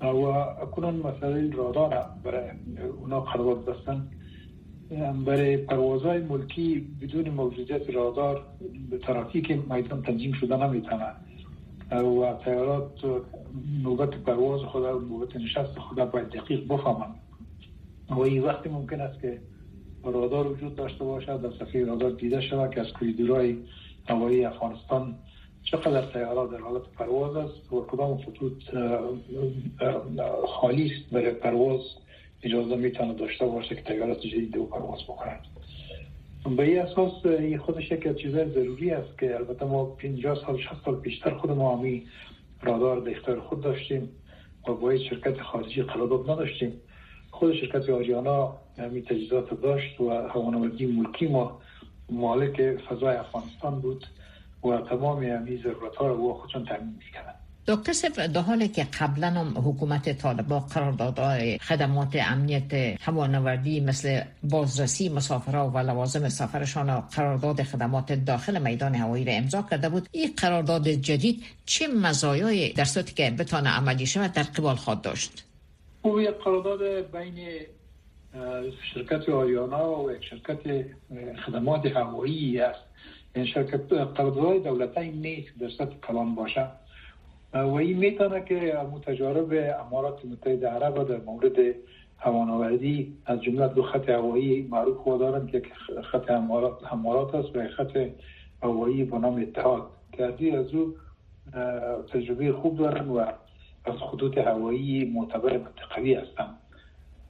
و 0.01 0.25
اکنون 0.25 0.95
مسئله 0.95 1.55
رادار 1.55 2.05
برای 2.23 2.49
اونا 2.99 3.19
قرارداد 3.21 3.65
بستن 3.65 4.07
برای 5.25 5.57
پروازهای 5.57 6.21
ملکی 6.21 6.87
بدون 7.01 7.29
موجودیت 7.29 7.89
رادار 7.89 8.45
ترافیک 9.03 9.51
میدان 9.51 10.01
تنظیم 10.01 10.31
شده 10.33 10.57
نمی‌تونه. 10.57 11.24
و 11.91 12.33
تیارات 12.43 13.21
نوبت 13.83 14.09
پرواز 14.09 14.61
خود 14.61 14.83
و 14.83 14.99
نوبت 14.99 15.35
نشست 15.35 15.79
خود 15.79 16.11
باید 16.11 16.29
دقیق 16.29 16.67
بفهمن 16.67 17.15
و 18.09 18.19
این 18.19 18.43
وقتی 18.43 18.69
ممکن 18.69 19.01
است 19.01 19.21
که 19.21 19.41
رادار 20.03 20.47
وجود 20.47 20.75
داشته 20.75 21.03
باشد 21.03 21.41
در 21.41 21.65
صفحه 21.65 21.85
رادار 21.85 22.11
دیده 22.11 22.41
شود 22.41 22.71
که 22.71 22.81
از 22.81 22.93
کوریدورهای 22.93 23.57
هوایی 24.09 24.45
افغانستان 24.45 25.15
چقدر 25.63 26.11
تیارات 26.11 26.51
در 26.51 26.57
حالت 26.57 26.81
پرواز 26.97 27.35
است 27.35 27.73
و 27.73 27.85
کدام 27.85 28.17
خطوط 28.17 28.63
خالی 30.47 30.85
است 30.85 31.13
برای 31.13 31.31
پرواز 31.31 31.81
اجازه 32.43 32.75
می‌تونه 32.75 33.13
داشته 33.13 33.45
باشه 33.45 33.75
که 33.75 33.81
تیارات 33.81 34.19
جدید 34.19 34.51
دو 34.51 34.65
پرواز 34.65 35.03
بکنند 35.03 35.41
به 36.49 36.63
این 36.63 36.79
اساس 36.79 37.25
این 37.25 37.57
خودش 37.57 37.91
یک 37.91 38.07
از 38.07 38.17
چیزای 38.17 38.49
ضروری 38.49 38.91
است 38.91 39.19
که 39.19 39.35
البته 39.35 39.65
ما 39.65 39.85
50 39.85 40.35
سال 40.45 40.57
60 40.57 40.85
سال 40.85 40.95
پیشتر 40.95 41.37
خود 41.37 41.51
ما 41.51 41.77
همی 41.77 42.07
رادار 42.61 42.99
به 42.99 43.11
اختیار 43.11 43.39
خود 43.39 43.61
داشتیم 43.61 44.09
و 44.67 44.73
با 44.73 44.97
شرکت 44.97 45.41
خارجی 45.41 45.83
قرارداد 45.83 46.29
نداشتیم. 46.29 46.73
خود 47.31 47.53
شرکت 47.53 47.89
آریانا 47.89 48.57
همی 48.77 49.01
تجهیزات 49.01 49.61
داشت 49.61 50.01
و 50.01 50.09
هوانوردی 50.09 50.85
ملکی 50.85 51.27
ما 51.27 51.61
مالک 52.09 52.77
فضای 52.77 53.15
افغانستان 53.15 53.81
بود 53.81 54.05
و 54.63 54.77
تمام 54.77 55.23
همی 55.23 55.57
ضرورت 55.57 55.95
ها 55.95 56.07
رو 56.07 56.33
خودشون 56.33 56.65
تامین 56.65 56.95
می‌کردن. 57.05 57.44
دکتر 57.67 57.93
سف 57.93 58.19
در 58.19 58.41
حالی 58.41 58.67
که 58.67 58.87
قبلا 58.99 59.27
هم 59.27 59.57
حکومت 59.57 60.17
طالبا 60.21 60.59
قراردادهای 60.59 61.57
خدمات 61.57 62.15
امنیت 62.15 62.73
هوانوردی 63.01 63.79
مثل 63.79 64.21
بازرسی 64.43 65.09
مسافرها 65.09 65.69
و 65.69 65.77
لوازم 65.77 66.29
سفرشان 66.29 66.99
قرارداد 66.99 67.63
خدمات 67.63 68.11
داخل 68.11 68.61
میدان 68.61 68.95
هوایی 68.95 69.25
را 69.25 69.33
امضا 69.33 69.61
کرده 69.71 69.89
بود 69.89 70.09
این 70.11 70.33
قرارداد 70.37 70.87
جدید 70.87 71.43
چه 71.65 71.87
مزایای 71.87 72.73
در 72.73 72.85
صورتی 72.85 73.13
که 73.13 73.31
بتانه 73.39 73.69
عملی 73.69 74.05
شود 74.05 74.33
در 74.33 74.43
قبال 74.43 74.75
خواهد 74.75 75.01
داشت؟ 75.01 75.45
او 76.01 76.21
یک 76.21 76.29
قرارداد 76.29 77.11
بین 77.11 77.47
شرکت 78.93 79.29
آریانا 79.29 80.03
و 80.03 80.11
یک 80.11 80.23
شرکت 80.23 80.85
خدمات 81.45 81.85
هوایی 81.85 82.59
است. 82.59 82.79
این 83.35 83.45
شرکت 83.45 83.93
قرارداد 83.93 84.63
دولتی 84.63 85.09
نیست 85.09 85.59
در 85.59 85.69
سطح 85.69 85.95
کلان 86.07 86.35
باشه. 86.35 86.67
و 87.63 87.73
این 87.73 87.97
می‌تونه 87.97 88.41
که 88.45 88.77
متجارب 88.93 89.53
امارات 89.79 90.25
متحده 90.25 90.69
عرب 90.69 91.07
در 91.07 91.17
مورد 91.25 91.75
هوانوردی 92.17 93.17
از 93.25 93.41
جمله 93.41 93.67
دو 93.67 93.83
خط 93.83 94.09
هوایی 94.09 94.67
معروف 94.71 94.97
خود 94.97 95.19
دارن 95.19 95.47
که 95.47 95.61
خط 96.11 96.31
امارات 96.91 97.35
است 97.35 97.55
و 97.55 97.67
خط 97.67 97.97
هوایی 98.63 99.03
به 99.03 99.17
نام 99.17 99.41
اتحاد. 99.41 99.87
که 100.11 100.57
از 100.57 100.73
او 100.73 100.95
تجربه 102.13 102.51
خوب 102.53 102.77
دارن 102.77 103.07
و 103.07 103.19
از 103.85 103.95
خطوط 104.11 104.37
هوایی 104.37 105.05
معتبر 105.05 105.57
منطقوی 105.57 106.13
هستن 106.13 106.49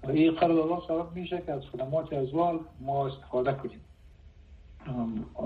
این 0.10 0.32
قراردادها 0.32 0.84
سبب 0.88 1.16
میشه 1.16 1.42
که 1.46 1.52
از 1.52 1.62
خدمات 1.66 2.14
ازوال 2.14 2.60
ما 2.80 3.08
استفاده 3.08 3.54
کنیم. 3.54 3.82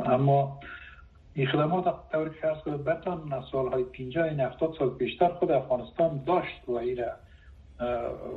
اما 0.05 0.59
خدمات 1.35 1.95
طوری 2.11 2.29
که 2.41 2.47
ارز 2.47 2.57
کنید 2.57 2.83
بتان 2.83 3.43
سالهای 3.51 3.83
50 3.83 4.23
این 4.23 4.39
70 4.39 4.75
سال 4.79 4.89
پیشتر 4.89 5.27
خود 5.27 5.51
افغانستان 5.51 6.23
داشت 6.27 6.61
و 6.67 6.71
این 6.71 7.05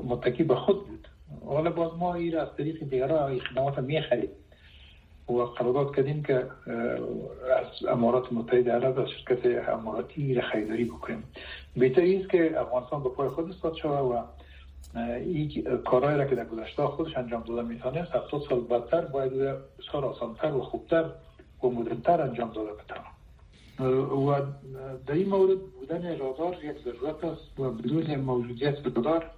متکی 0.04 0.42
به 0.42 0.54
خود 0.54 0.86
بود. 0.86 1.08
حالا 1.46 1.70
باز 1.70 1.90
ما 1.98 2.14
این 2.14 2.38
از 2.38 2.48
طریق 2.58 2.78
دیگرها 2.78 3.28
این 3.28 3.40
خدمات 3.40 3.78
می‌خریم. 3.78 4.30
و 5.28 5.32
قرارداد 5.32 5.96
کردیم 5.96 6.22
که 6.22 6.46
از 7.56 7.88
امارات 7.88 8.32
متحده 8.32 8.72
عرب 8.72 8.98
از 8.98 9.08
شرکت 9.08 9.68
اماراتی 9.68 10.34
را 10.34 10.42
خریداری 10.42 10.84
بکنیم. 10.84 11.24
بهتر 11.76 12.02
است 12.02 12.30
که 12.30 12.60
افغانستان 12.60 13.02
به 13.02 13.08
پای 13.08 13.28
خود 13.28 13.50
استاد 13.50 13.74
شود 13.74 14.04
و 14.04 14.22
این 15.16 15.78
کارهایی 15.84 16.18
را 16.18 16.24
که 16.24 16.34
در 16.34 16.44
گذشته 16.44 16.82
خودش 16.86 17.16
انجام 17.16 17.42
داده 17.42 17.62
می‌تونست 17.62 18.14
70 18.14 18.42
سال 18.48 18.60
بدتر 18.60 19.00
باید 19.00 19.32
بسیار 19.32 20.04
آسانتر 20.04 20.52
و 20.52 20.62
خوبتر 20.62 21.04
و 21.64 21.70
مدلتر 21.70 22.20
انجام 22.20 22.52
داده 22.52 22.70
بتوان 22.72 23.12
و 24.26 24.42
در 25.06 25.14
این 25.14 25.28
مورد 25.28 25.58
بودن 25.58 26.18
رادار 26.18 26.64
یک 26.64 26.76
ضرورت 26.84 27.24
است 27.24 27.60
و 27.60 27.70
بدون 27.70 28.16
موجودیت 28.16 28.76
رادار 28.96 29.30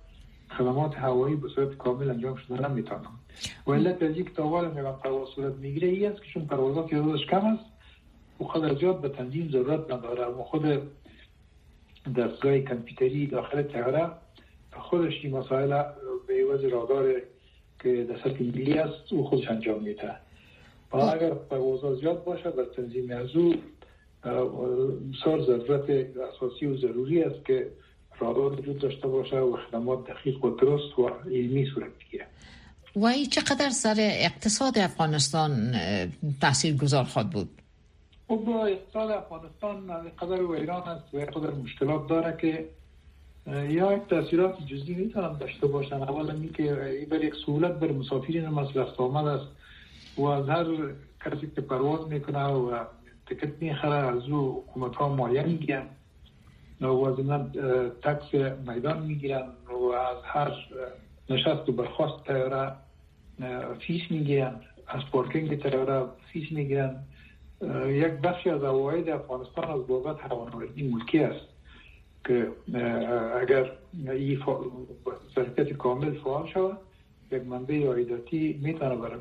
خدمات 0.59 0.95
هوایی 0.99 1.37
به 1.37 1.49
صورت 1.49 1.77
کامل 1.77 2.11
انجام 2.11 2.37
شده 2.37 2.69
نمی‌تونم 2.69 3.19
و 3.67 3.73
علت 3.73 4.03
از 4.03 4.17
یک 4.17 4.35
تاوال 4.35 4.69
میگم 4.69 4.93
پرواز 4.93 5.29
صورت 5.29 5.55
می‌گیره 5.55 6.09
است 6.09 6.23
که 6.23 6.29
چون 6.35 6.47
پروازات 6.47 6.93
یادش 6.93 7.27
کم 7.27 7.47
است 7.47 7.65
و 8.41 8.45
خود 8.45 8.79
زیاد 8.79 9.01
به 9.01 9.09
تنظیم 9.09 9.51
ضرورت 9.53 9.93
نداره. 9.93 10.27
و 10.27 10.43
خود 10.43 10.83
دستگاه 12.17 12.59
کمپیوتری 12.59 13.27
داخل 13.27 13.63
تیاره 13.63 14.11
خودش 14.73 15.13
این 15.23 15.37
مسائل 15.37 15.83
به 16.27 16.35
عوض 16.43 16.65
رادار 16.65 17.15
که 17.83 18.05
در 18.05 18.19
سطح 18.19 18.81
است 18.85 19.13
و 19.13 19.25
خودش 19.25 19.49
انجام 19.49 19.83
میده. 19.83 20.17
و 20.95 20.97
اگر 20.97 21.31
پروازها 21.35 21.95
زیاد 21.95 22.25
باشه 22.25 22.51
بر 22.51 22.65
تنظیم 22.77 23.11
از 23.11 23.37
او 23.37 23.55
بسیار 25.13 25.43
ضرورت 25.47 25.91
اساسی 26.35 26.67
و 26.67 26.77
ضروری 26.77 27.23
است 27.23 27.45
که 27.47 27.71
رادار 28.19 28.61
وجود 28.61 28.79
داشته 28.79 29.09
باشه 29.09 29.37
و 29.37 29.57
خدمات 29.57 30.07
دقیق 30.07 30.45
و 30.45 30.51
درست 30.51 30.99
و 30.99 31.09
علمی 31.09 31.67
صورت 31.75 31.91
بگیره. 32.07 32.27
و 32.97 33.13
چقدر 33.31 33.71
سر 33.71 33.97
اقتصاد 33.99 34.79
افغانستان 34.79 35.75
تاثیر 36.41 36.77
گذار 36.77 37.05
خواهد 37.05 37.31
بود؟ 37.31 37.49
خب 38.29 38.49
اقتصاد 38.49 39.11
افغانستان 39.11 39.87
قدر 40.19 40.43
ویران 40.43 40.89
است 40.89 41.15
و 41.15 41.19
قدر 41.19 41.51
مشکلات 41.51 42.09
داره 42.09 42.37
که 42.41 42.69
یا 43.47 43.93
یک 43.93 44.03
تاثیرات 44.11 44.67
جزئی 44.67 44.95
می‌تونن 44.95 45.39
داشته 45.39 45.67
باشن. 45.67 46.03
اولا 46.03 46.33
این 46.33 46.53
که 46.53 46.65
بر 47.11 47.25
یک 47.25 47.35
سهولت 47.47 47.73
بر 47.73 47.93
مسافرین 47.93 48.45
است 48.45 49.01
آمد 49.01 49.27
است. 49.27 49.47
و 50.17 50.25
از 50.25 50.49
هر 50.49 50.67
کسی 51.25 51.51
که 51.55 51.61
پرواز 51.61 52.09
می‌کنه 52.09 52.47
و 52.47 52.85
تکت 53.27 53.53
می‌خره 53.61 53.95
از 53.95 54.29
او 54.29 54.65
حکومت 54.69 54.97
ها 54.97 55.09
مالیه 55.09 55.43
می‌گیرن. 55.43 55.87
و 56.81 56.87
از 56.87 57.17
tax 58.03 58.35
میدان 58.69 59.03
می‌گیرن 59.03 59.47
و 59.69 59.93
از 59.93 60.17
هر 60.25 60.53
نشست 61.31 61.69
و 61.69 61.73
برخواست 61.73 62.25
تیاره 62.27 62.73
فیس 63.87 64.03
می‌گیرن. 64.11 64.61
از 64.87 65.03
پارکینگ 65.13 65.63
تیاره 65.63 66.07
فیس 66.33 66.53
می‌گیرن. 66.53 66.97
یک 67.87 68.13
بخشی 68.13 68.51
از 68.51 68.63
عواید 68.63 69.09
افغانستان 69.09 69.71
از 69.71 69.87
بابت 69.87 70.21
هوانوردی 70.21 70.89
ملکی 70.89 71.19
است 71.19 71.47
که 72.25 72.49
اگر 73.41 73.73
این 73.93 74.41
شرکت 75.35 75.73
کامل 75.73 76.13
فعال 76.13 76.47
شود 76.47 76.79
یک 77.33 77.43
منبع 77.43 77.87
عایداتی 77.87 78.61
می‌تونه 78.63 78.97
برای 78.97 79.21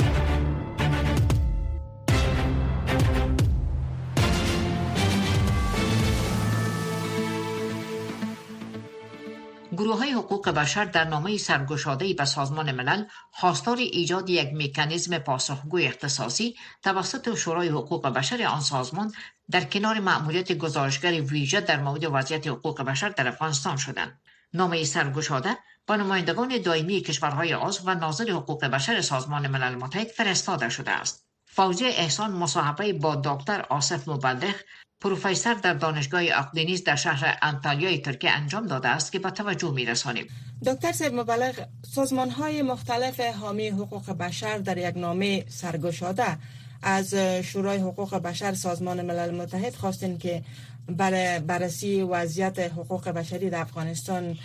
گروه 9.81 9.97
های 9.97 10.11
حقوق 10.11 10.49
بشر 10.49 10.85
در 10.85 11.03
نامه 11.03 11.37
سرگشاده 11.37 12.13
به 12.13 12.25
سازمان 12.25 12.71
ملل 12.71 13.03
خواستار 13.31 13.77
ایجاد 13.77 14.29
یک 14.29 14.53
میکانیزم 14.53 15.17
پاسخگوی 15.17 15.87
اختصاصی 15.87 16.55
توسط 16.83 17.35
شورای 17.35 17.67
حقوق 17.69 18.07
بشر 18.07 18.43
آن 18.43 18.61
سازمان 18.61 19.13
در 19.51 19.63
کنار 19.63 19.99
مأموریت 19.99 20.51
گزارشگر 20.51 21.21
ویژه 21.21 21.61
در 21.61 21.79
مورد 21.79 22.03
وضعیت 22.11 22.47
حقوق 22.47 22.81
بشر 22.81 23.09
در 23.09 23.27
افغانستان 23.27 23.77
شدند. 23.77 24.21
نامه 24.53 24.83
سرگشاده 24.83 25.57
با 25.87 25.95
نمایندگان 25.95 26.61
دائمی 26.61 27.01
کشورهای 27.01 27.53
عضو 27.53 27.83
و 27.85 27.95
ناظر 27.95 28.31
حقوق 28.31 28.65
بشر 28.65 29.01
سازمان 29.01 29.47
ملل 29.47 29.75
متحد 29.75 30.07
فرستاده 30.07 30.69
شده 30.69 30.91
است. 30.91 31.25
فوزی 31.45 31.85
احسان 31.85 32.31
مصاحبه 32.31 32.93
با 32.93 33.15
دکتر 33.15 33.65
آصف 33.69 34.07
مبلغ 34.07 34.55
پروفسور 35.01 35.53
در 35.53 35.73
دانشگاه 35.73 36.21
اقدینیز 36.23 36.83
در 36.83 36.95
شهر 36.95 37.37
انتالیای 37.41 37.97
ترکیه 37.97 38.31
انجام 38.31 38.67
داده 38.67 38.87
است 38.87 39.11
که 39.11 39.19
به 39.19 39.29
توجه 39.31 39.71
می 39.73 39.85
رسانیم. 39.85 40.27
دکتر 40.65 40.91
سید 40.91 41.13
مبلغ 41.13 41.55
سازمان 41.95 42.29
های 42.29 42.61
مختلف 42.61 43.19
حامی 43.19 43.67
حقوق 43.67 44.11
بشر 44.11 44.57
در 44.57 44.77
یک 44.77 44.97
نامه 44.97 45.45
سرگشاده 45.47 46.37
از 46.83 47.15
شورای 47.43 47.77
حقوق 47.77 48.15
بشر 48.15 48.53
سازمان 48.53 49.01
ملل 49.01 49.35
متحد 49.35 49.75
خواستین 49.75 50.17
که 50.17 50.43
برای 50.87 51.39
بررسی 51.39 52.01
وضعیت 52.01 52.59
حقوق 52.59 53.09
بشری 53.09 53.49
در 53.49 53.61
افغانستان 53.61 54.37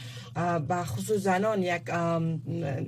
به 0.69 0.85
خصوص 0.85 1.17
زنان 1.17 1.63
یک 1.63 1.83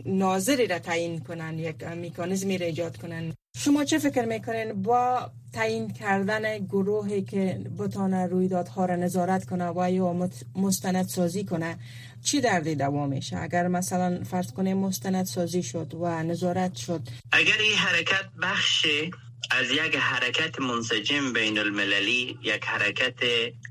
ناظری 0.07 0.67
را 0.67 0.79
تعیین 0.79 1.21
کنن 1.21 1.59
یک 1.59 1.83
میکانیزمی 1.83 2.59
را 2.59 2.67
ایجاد 2.67 2.97
کنن. 2.97 3.35
شما 3.57 3.85
چه 3.85 3.99
فکر 3.99 4.25
می‌کنین؟ 4.25 4.83
با 4.83 5.31
تعیین 5.53 5.93
کردن 5.93 6.59
گروهی 6.59 7.23
که 7.23 7.61
بتانه 7.79 8.27
رویدادها 8.27 8.85
را 8.85 8.97
نظارت 8.97 9.45
کنه 9.45 9.73
و 9.77 9.91
یا 9.91 10.31
مستند 10.57 11.07
سازی 11.07 11.45
کنه 11.45 11.79
چی 12.25 12.41
دردی 12.41 12.75
دوام 12.75 13.09
میشه 13.09 13.37
اگر 13.37 13.69
مثلا 13.69 14.25
فرض 14.25 14.53
کنه 14.53 14.75
مستند 14.75 15.27
سازی 15.27 15.63
شد 15.63 15.95
و 15.95 16.23
نظارت 16.23 16.77
شد. 16.77 17.01
اگر 17.33 17.59
این 17.61 17.77
حرکت 17.77 18.25
بخش 18.43 18.87
از 19.51 19.71
یک 19.71 19.97
حرکت 19.97 20.61
منسجم 20.61 21.33
بین 21.33 21.59
المللی 21.59 22.39
یک 22.43 22.65
حرکت 22.65 23.15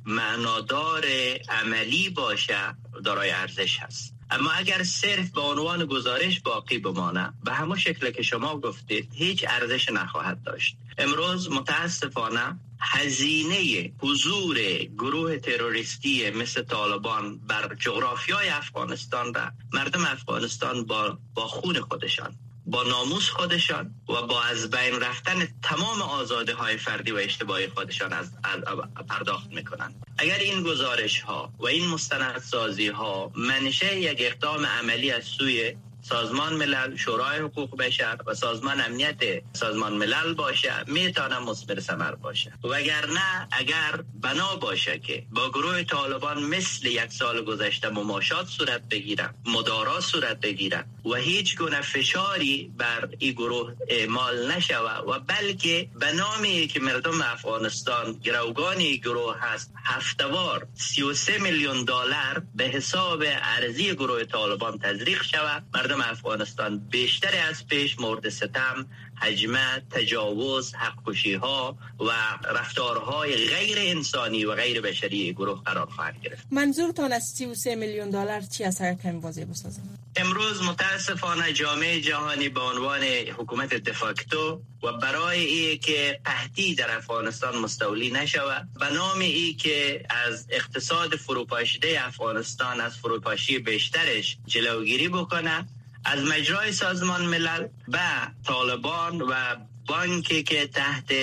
معنادار 0.06 1.06
عملی 1.50 2.10
باشه 2.10 2.56
دارای 3.02 3.32
ارزش 3.32 3.80
هست. 3.80 4.14
اما 4.32 4.52
اگر 4.52 4.84
صرف 4.84 5.30
به 5.30 5.42
عنوان 5.42 5.86
گزارش 5.86 6.40
باقی 6.40 6.78
بمانه 6.78 7.34
به 7.44 7.54
همون 7.54 7.78
شکل 7.78 8.12
که 8.12 8.24
شما 8.24 8.60
گفتید 8.60 9.12
هیچ 9.14 9.46
ارزش 9.48 9.90
نخواهد 9.90 10.44
داشت. 10.44 10.78
امروز 10.98 11.52
متاسفانه 11.52 12.60
هزینه 12.80 13.92
حضور 14.00 14.58
گروه 14.98 15.38
تروریستی 15.38 16.30
مثل 16.30 16.62
طالبان 16.64 17.38
بر 17.38 17.76
جغرافیای 17.80 18.50
افغانستان 18.50 19.34
را 19.34 19.52
مردم 19.74 20.06
افغانستان 20.06 20.86
با, 20.86 21.18
با 21.34 21.48
خون 21.48 21.82
خودشان. 21.82 22.36
با 22.67 22.84
ناموس 22.84 23.30
خودشان 23.30 23.95
و 24.10 24.27
با 24.27 24.43
از 24.43 24.69
بین 24.69 24.99
رفتن 25.01 25.47
تمام 25.63 26.01
آزاده 26.01 26.53
های 26.53 26.77
فردی 26.77 27.12
و 27.12 27.15
اجتماعی 27.15 27.67
خودشان 27.67 28.13
از, 28.13 28.32
پرداخت 29.10 29.47
می‌کنند. 29.47 29.95
اگر 30.17 30.38
این 30.38 30.63
گزارش 30.63 31.21
ها 31.21 31.53
و 31.60 31.65
این 31.65 31.88
مستندسازی 31.88 32.88
ها 32.88 33.32
منشه 33.36 33.99
یک 33.99 34.17
اقدام 34.21 34.65
عملی 34.65 35.12
از 35.12 35.23
سوی 35.23 35.75
سازمان 36.10 36.54
ملل 36.54 36.96
شورای 36.96 37.39
حقوق 37.39 37.78
بشر 37.78 38.17
و 38.26 38.34
سازمان 38.34 38.82
امنیت 38.82 39.43
سازمان 39.54 39.93
ملل 39.93 40.34
باشه 40.34 40.74
می‌تونه 40.88 41.39
مثمر 41.39 41.80
ثمر 41.80 42.15
باشه. 42.15 42.54
وگرنه 42.63 43.48
اگر 43.52 44.04
بنا 44.22 44.56
باشه 44.56 45.00
که 45.00 45.24
با 45.32 45.50
گروه 45.50 45.84
طالبان 45.84 46.43
مثل 46.43 46.88
یک 46.88 47.12
سال 47.12 47.46
گذشته 47.46 47.89
مماشات 47.89 48.48
صورت 48.48 48.82
بگیره 48.89 49.30
مدارا 49.46 50.02
صورت 50.02 50.39
بگیره 50.39 50.86
و 51.06 51.15
هیچ 51.15 51.58
گونه 51.58 51.82
فشاری 51.82 52.72
بر 52.78 53.10
این 53.20 53.32
گروه 53.32 53.74
اعمال 53.88 54.52
نشوه 54.52 54.98
و 55.08 55.20
بلکه 55.20 55.89
به 56.00 56.12
نامی 56.12 56.67
که 56.67 56.80
مردم 56.80 57.22
افغانستان 57.22 58.13
گروگانی 58.24 58.98
گروه 58.98 59.38
هست 59.39 59.74
هفتوار 59.86 60.67
33 60.76 61.38
میلیون 61.38 61.84
دلار 61.84 62.43
به 62.56 62.63
حساب 62.63 63.24
ارزی 63.26 63.93
گروه 63.93 64.24
طالبان 64.24 64.80
تزریق 64.80 65.24
شود 65.24 65.63
مردم 65.74 65.97
افغانستان 66.02 66.80
بیشتر 66.80 67.48
از 67.50 67.68
پیش 67.68 68.00
مورد 68.00 68.30
ستم 68.30 68.88
حجمه 69.22 69.82
تجاوز 69.92 70.74
حقوشی 70.76 71.34
ها 71.34 71.78
و 72.00 72.12
رفتارهای 72.54 73.36
غیر 73.36 73.78
انسانی 73.80 74.46
و 74.46 74.56
غیر 74.56 74.82
بشری 74.82 75.34
گروه 75.34 75.64
قرار 75.64 75.86
خواهد 75.86 76.22
گرفت. 76.22 76.48
منظورتان 76.52 77.14
از 77.14 77.24
33 77.24 77.76
میلیون 77.76 78.10
دلار 78.10 78.42
چی 78.42 78.64
از 78.64 78.82
هر 78.82 78.94
کمی 78.94 79.20
واضح 79.20 79.44
بسازم. 79.44 79.82
امروز 80.16 80.64
متاسفانه 80.64 81.54
جامعه 81.54 82.02
جهانی 82.02 82.50
به 82.50 82.60
عنوان 82.62 83.04
حکومت 83.38 83.74
دفاکتو 83.74 84.62
و 84.84 84.92
برای 84.92 85.46
ای 85.46 85.78
که 85.78 86.20
قحطی 86.26 86.76
در 86.76 86.98
افغانستان 86.98 87.58
مستولی 87.58 88.12
نشود 88.12 88.68
به 88.80 88.94
نام 88.94 89.20
ای 89.20 89.54
که 89.54 90.06
از 90.10 90.48
اقتصاد 90.50 91.16
فروپاشیده 91.16 92.06
افغانستان 92.06 92.82
از 92.82 92.98
فروپاشی 92.98 93.60
بیشترش 93.60 94.38
جلوگیری 94.46 95.10
بکنه 95.10 95.68
از 96.06 96.24
مجرای 96.24 96.72
سازمان 96.72 97.26
ملل 97.26 97.68
به 97.88 98.00
طالبان 98.46 99.22
و 99.22 99.56
بانکی 99.88 100.44
که 100.44 100.68
تحت 100.68 101.14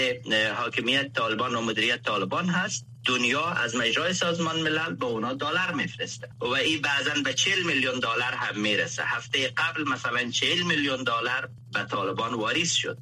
حاکمیت 0.56 1.12
طالبان 1.12 1.54
و 1.54 1.60
مدیریت 1.60 2.02
طالبان 2.02 2.48
هست 2.48 2.86
دنیا 3.04 3.44
از 3.46 3.76
مجرای 3.76 4.14
سازمان 4.14 4.60
ملل 4.60 4.94
به 4.94 5.06
اونا 5.06 5.34
دلار 5.34 5.72
میفرسته. 5.72 6.28
و 6.40 6.46
این 6.46 6.82
بعضا 6.82 7.10
به 7.24 7.34
40 7.34 7.62
میلیون 7.62 7.98
دلار 7.98 8.32
هم 8.32 8.60
می‌رسه. 8.60 9.02
هفته 9.04 9.48
قبل 9.48 9.88
مثلا 9.88 10.30
40 10.30 10.62
میلیون 10.62 11.02
دلار 11.02 11.48
به 11.72 11.84
طالبان 11.84 12.34
واریز 12.34 12.72
شد. 12.72 12.98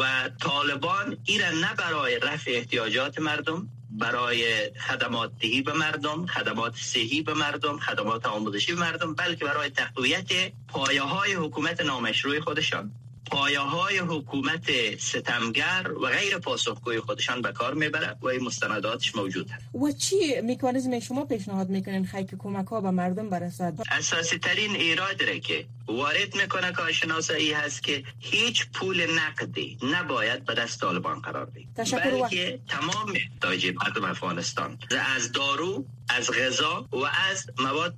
و 0.00 0.30
طالبان 0.40 1.16
ایره 1.24 1.50
نه 1.50 1.74
برای 1.74 2.18
رفع 2.18 2.50
احتیاجات 2.50 3.18
مردم 3.18 3.68
برای 3.98 4.70
خدمات 4.70 5.32
دهی 5.40 5.62
به 5.62 5.72
مردم 5.72 6.26
خدمات 6.26 6.74
صحی 6.76 7.22
به 7.22 7.34
مردم 7.34 7.78
خدمات 7.78 8.26
آموزشی 8.26 8.74
به 8.74 8.80
مردم 8.80 9.14
بلکه 9.14 9.44
برای 9.44 9.70
تقویت 9.70 10.28
پایه 10.68 11.02
های 11.02 11.34
حکومت 11.34 11.80
نامشروع 11.80 12.40
خودشان. 12.40 12.92
پایه 13.30 13.60
های 13.60 13.98
حکومت 13.98 14.70
ستمگر 14.98 15.90
و 16.02 16.06
غیر 16.06 16.38
پاسخگوی 16.38 17.00
خودشان 17.00 17.42
به 17.42 17.52
کار 17.52 17.74
می‌بره 17.74 18.16
و 18.22 18.26
این 18.26 18.42
مستنداتش 18.42 19.16
موجود 19.16 19.50
هست 19.50 19.64
و 19.74 19.92
چی 19.92 20.40
میکانیزم 20.40 21.00
شما 21.00 21.24
پیشنهاد 21.24 21.68
می‌کنین 21.68 22.06
خیلی 22.06 22.24
که 22.24 22.36
کمک 22.36 22.66
ها 22.66 22.80
به 22.80 22.90
مردم 22.90 23.28
برسد؟ 23.30 23.74
اساسی 23.90 24.38
ترین 24.38 24.70
ایراد 24.76 25.40
که 25.42 25.66
وارد 25.86 26.36
می‌کنه 26.36 26.72
کارشناسایی 26.72 27.52
هست 27.52 27.82
که 27.82 28.04
هیچ 28.18 28.66
پول 28.74 29.06
نقدی 29.18 29.78
نباید 29.82 30.44
به 30.44 30.54
دست 30.54 30.80
طالبان 30.80 31.20
قرار 31.20 31.44
بید 31.44 31.74
بلکه 31.74 32.60
تمام 32.68 33.12
محتاج 33.12 33.66
مردم 33.66 34.04
افغانستان. 34.04 34.78
از 35.16 35.32
دارو 35.32 35.86
از 36.08 36.30
غذا 36.30 36.88
و 36.92 36.96
از 37.30 37.46
مواد 37.58 37.96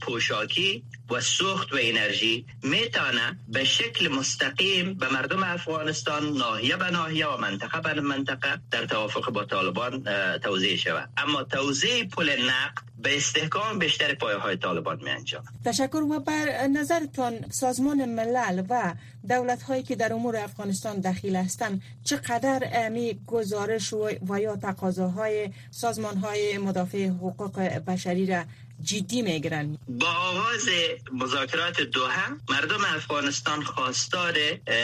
پوشاکی 0.00 0.84
و 1.10 1.20
سوخت 1.20 1.72
و 1.72 1.78
انرژی 1.80 2.46
می‌تونه 2.62 3.38
به 3.48 3.64
شکل 3.64 4.08
مستقیم 4.08 4.94
به 4.94 5.12
مردم 5.12 5.42
افغانستان 5.42 6.32
ناحیه 6.32 6.76
به 6.76 6.90
ناحیه 6.90 7.26
و 7.26 7.36
منطقه 7.36 7.94
به 7.94 8.00
منطقه 8.00 8.60
در 8.70 8.86
توافق 8.86 9.30
با 9.30 9.44
طالبان 9.44 10.04
توضیح 10.38 10.76
شود. 10.76 11.10
اما 11.16 11.42
توضیح 11.42 12.04
پول 12.04 12.30
نقد 12.30 12.89
به 13.02 13.16
استحکام 13.16 13.78
بیشتر 13.78 14.14
پایه 14.14 14.36
های 14.36 14.56
طالبان 14.56 15.00
می 15.02 15.10
انجام 15.10 15.44
تشکر 15.64 15.96
و 16.10 16.20
بر 16.20 16.66
نظرتان 16.66 17.44
سازمان 17.50 18.04
ملل 18.04 18.62
و 18.68 18.94
دولت 19.28 19.62
هایی 19.62 19.82
که 19.82 19.96
در 19.96 20.12
امور 20.12 20.36
افغانستان 20.36 21.00
دخیل 21.00 21.36
هستند 21.36 21.82
چقدر 22.04 22.70
امی 22.72 23.20
گزارش 23.26 23.92
و 24.28 24.40
یا 24.40 24.56
تقاضاهای 24.56 25.50
سازمان 25.70 26.16
های 26.16 26.58
مدافع 26.58 27.06
حقوق 27.08 27.60
بشری 27.60 28.26
را 28.26 28.42
جدی 28.84 29.22
می‌گیرن. 29.22 29.78
با 29.88 30.06
آغاز 30.06 30.68
مذاکرات 31.12 31.80
دوحه 31.80 32.28
مردم 32.48 32.84
افغانستان 32.84 33.62
خواستار 33.62 34.34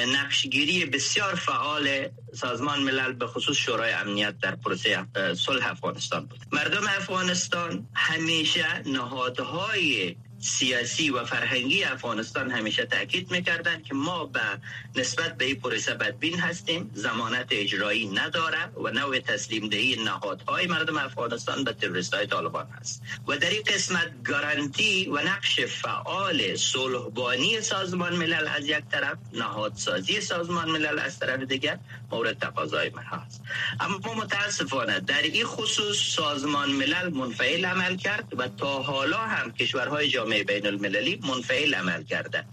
نقشگیری 0.08 0.84
بسیار 0.84 1.34
فعال 1.34 2.08
سازمان 2.34 2.82
ملل 2.82 3.12
به 3.12 3.26
خصوص 3.26 3.56
شورای 3.56 3.92
امنیت 3.92 4.34
در 4.42 4.56
پروسه 4.56 5.04
صلح 5.34 5.70
افغانستان 5.70 6.26
بود. 6.26 6.40
مردم 6.52 6.84
افغانستان 6.86 7.86
همیشه 7.94 8.82
نهادهای 8.86 10.16
سیاسی 10.46 11.10
و 11.10 11.24
فرهنگی 11.24 11.84
افغانستان 11.84 12.50
همیشه 12.50 12.86
تاکید 12.86 13.30
می‌کردند 13.30 13.84
که 13.84 13.94
ما 13.94 14.24
به 14.24 14.40
نسبت 14.96 15.36
به 15.36 15.44
این 15.44 15.56
پروسه 15.56 15.94
بدبین 15.94 16.38
هستیم 16.38 16.90
زمانت 16.94 17.46
اجرایی 17.50 18.06
نداره 18.06 18.64
و 18.76 18.90
نوع 18.90 19.18
تسلیم 19.18 19.68
دهی 19.68 20.04
نهادهای 20.04 20.66
مردم 20.66 20.98
افغانستان 20.98 21.64
به 21.64 21.72
تروریست 21.72 22.14
های 22.14 22.26
طالبان 22.26 22.66
هست. 22.80 23.02
و 23.28 23.36
در 23.36 23.50
این 23.50 23.62
قسمت 23.66 24.22
گارانتی 24.24 25.06
و 25.06 25.18
نقش 25.18 25.60
فعال 25.60 26.56
صلحبانی 26.56 27.60
سازمان 27.60 28.16
ملل 28.16 28.48
از 28.48 28.66
یک 28.66 28.84
طرف 28.92 29.18
نهادسازی 29.32 30.20
سازمان 30.20 30.70
ملل 30.70 30.98
از 30.98 31.18
طرف 31.18 31.42
دیگر 31.42 31.78
مورد 32.10 32.38
تقاضای 32.38 32.90
من 32.90 33.02
هست. 33.02 33.42
اما 33.80 34.14
متاسفانه 34.14 35.00
در 35.00 35.22
این 35.22 35.44
خصوص 35.44 35.96
سازمان 35.96 36.70
ملل 36.70 37.08
منفعل 37.08 37.64
عمل 37.64 37.96
کرد 37.96 38.32
و 38.38 38.48
تا 38.48 38.82
حالا 38.82 39.18
هم 39.18 39.52
کشورهای 39.52 40.08
جامعه 40.08 40.35
بین 40.44 40.66
المللی 40.66 41.20
منفعل 41.28 41.74
عمل 41.74 42.02
کرده. 42.02 42.44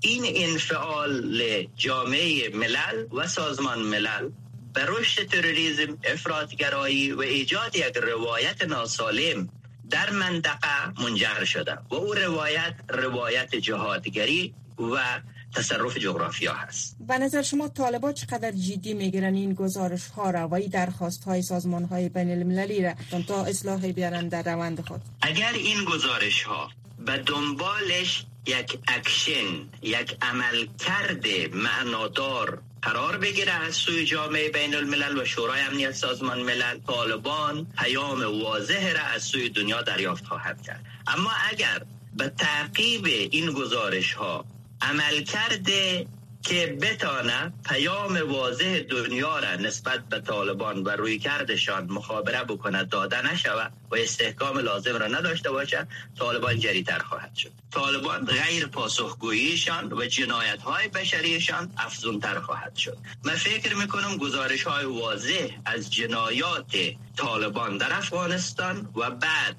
این 0.00 0.22
انفعال 0.50 1.66
جامعه 1.76 2.48
ملل 2.48 3.06
و 3.12 3.26
سازمان 3.26 3.82
ملل 3.82 4.30
به 4.74 4.84
رشد 4.86 5.26
تروریسم 5.26 5.98
افرادگرایی 6.04 7.12
و 7.12 7.20
ایجاد 7.20 7.76
یک 7.76 7.96
روایت 7.96 8.64
ناسالم 8.64 9.48
در 9.90 10.10
منطقه 10.10 11.02
منجر 11.02 11.44
شده 11.44 11.78
و 11.90 11.94
او 11.94 12.14
روایت 12.14 12.74
روایت 12.88 13.54
جهادگری 13.54 14.54
و 14.78 15.20
تصرف 15.54 15.96
جغرافیا 15.96 16.54
هست. 16.54 16.96
به 17.08 17.18
نظر 17.18 17.42
شما 17.42 17.68
طالبا 17.68 18.12
چقدر 18.12 18.50
جدی 18.50 18.94
می‌گیرن 18.94 19.34
این 19.34 19.54
گزارش 19.54 20.06
ها 20.06 20.30
را 20.30 20.48
و 20.48 20.54
این 20.54 20.70
درخواست 20.70 21.24
های 21.24 21.42
سازمان 21.42 21.84
های 21.84 22.08
بین 22.08 22.30
المللی 22.30 22.82
را 22.82 22.94
تا 23.28 23.44
اصلاح 23.44 23.92
بیارن 23.92 24.28
در 24.28 24.42
روند 24.42 24.80
خود؟ 24.80 25.00
اگر 25.22 25.52
این 25.52 25.84
گزارش 25.84 26.42
ها 26.42 26.70
به 26.98 27.18
دنبالش 27.18 28.24
یک 28.46 28.78
اکشن 28.88 29.68
یک 29.82 30.16
عملکرد 30.22 31.48
معنادار 31.48 32.62
قرار 32.82 33.18
بگیره 33.18 33.52
از 33.52 33.74
سوی 33.74 34.04
جامعه 34.04 34.48
بین 34.50 34.74
الملل 34.74 35.18
و 35.18 35.24
شورای 35.24 35.60
امنیت 35.60 35.92
سازمان 35.92 36.42
ملل. 36.42 36.78
طالبان 36.86 37.66
پیام 37.78 38.42
واضح 38.42 38.92
را 38.92 39.00
از 39.00 39.22
سوی 39.22 39.48
دنیا 39.48 39.82
دریافت 39.82 40.26
خواهد 40.26 40.62
کرد. 40.62 40.84
اما 41.06 41.30
اگر 41.50 41.82
به 42.16 42.28
تعقیب 42.28 43.04
این 43.06 43.52
گزارش 43.52 44.12
ها 44.12 44.44
عملکردی 44.82 46.06
که 46.42 46.78
بتانه 46.80 47.52
پیام 47.68 48.30
واضح 48.30 48.78
دنیا 48.78 49.38
را 49.38 49.56
نسبت 49.56 50.08
به 50.08 50.20
طالبان 50.20 50.82
و 50.82 50.88
رویکردشان 50.88 51.86
مخابره 51.92 52.44
بکنه 52.44 52.84
داده 52.84 53.32
نشود 53.32 53.72
و 53.90 53.96
استحکام 53.96 54.58
لازم 54.58 54.96
را 54.96 55.06
نداشته 55.06 55.50
باشد 55.50 55.88
طالبان 56.18 56.58
جریتر 56.58 56.98
خواهد 56.98 57.34
شد. 57.34 57.52
طالبان 57.70 58.24
غیر 58.24 58.66
پاسخگوییشان 58.66 59.92
و 59.92 60.06
جنایت 60.06 60.62
های 60.62 60.88
بشریشان 60.88 61.72
افزونتر 61.76 62.40
خواهد 62.40 62.76
شد. 62.76 62.98
من 63.24 63.34
فکر 63.34 63.74
می‌کنم 63.74 64.16
گزارش 64.16 64.62
های 64.62 64.84
واضح 64.84 65.48
از 65.64 65.92
جنایات 65.92 66.76
طالبان 67.16 67.78
در 67.78 67.92
افغانستان 67.92 68.88
و 68.96 69.10
بعد 69.10 69.56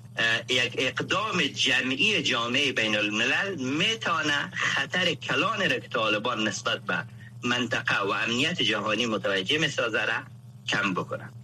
یک 0.50 0.76
اقدام 0.78 1.42
جمعی 1.42 2.24
جامعه 2.24 2.72
بین 2.72 2.96
الملل 2.96 3.56
میتانه 3.56 4.52
خطر 4.54 5.14
کلان 5.14 5.70
را 5.70 5.80
که 5.80 5.88
طالبان 5.88 6.48
نسبت 6.48 6.80
به 6.80 7.06
منطقه 7.44 8.00
و 8.00 8.10
امنیت 8.10 8.62
جهانی 8.62 9.06
متوجه 9.06 9.58
می‌سازه 9.58 10.06
را 10.06 10.24
کم 10.68 10.94
بکنند 10.94 11.37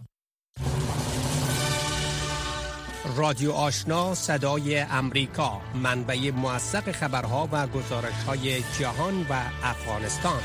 رادیو 3.05 3.51
آشنا 3.51 4.15
صدای 4.15 4.79
امریکا. 4.79 5.61
منبع 5.75 6.31
موثق 6.31 6.91
خبرها 6.91 7.49
و 7.51 7.67
گزارش 7.67 8.23
های 8.27 8.63
جهان 8.79 9.25
و 9.29 9.33
افغانستان. 9.63 10.41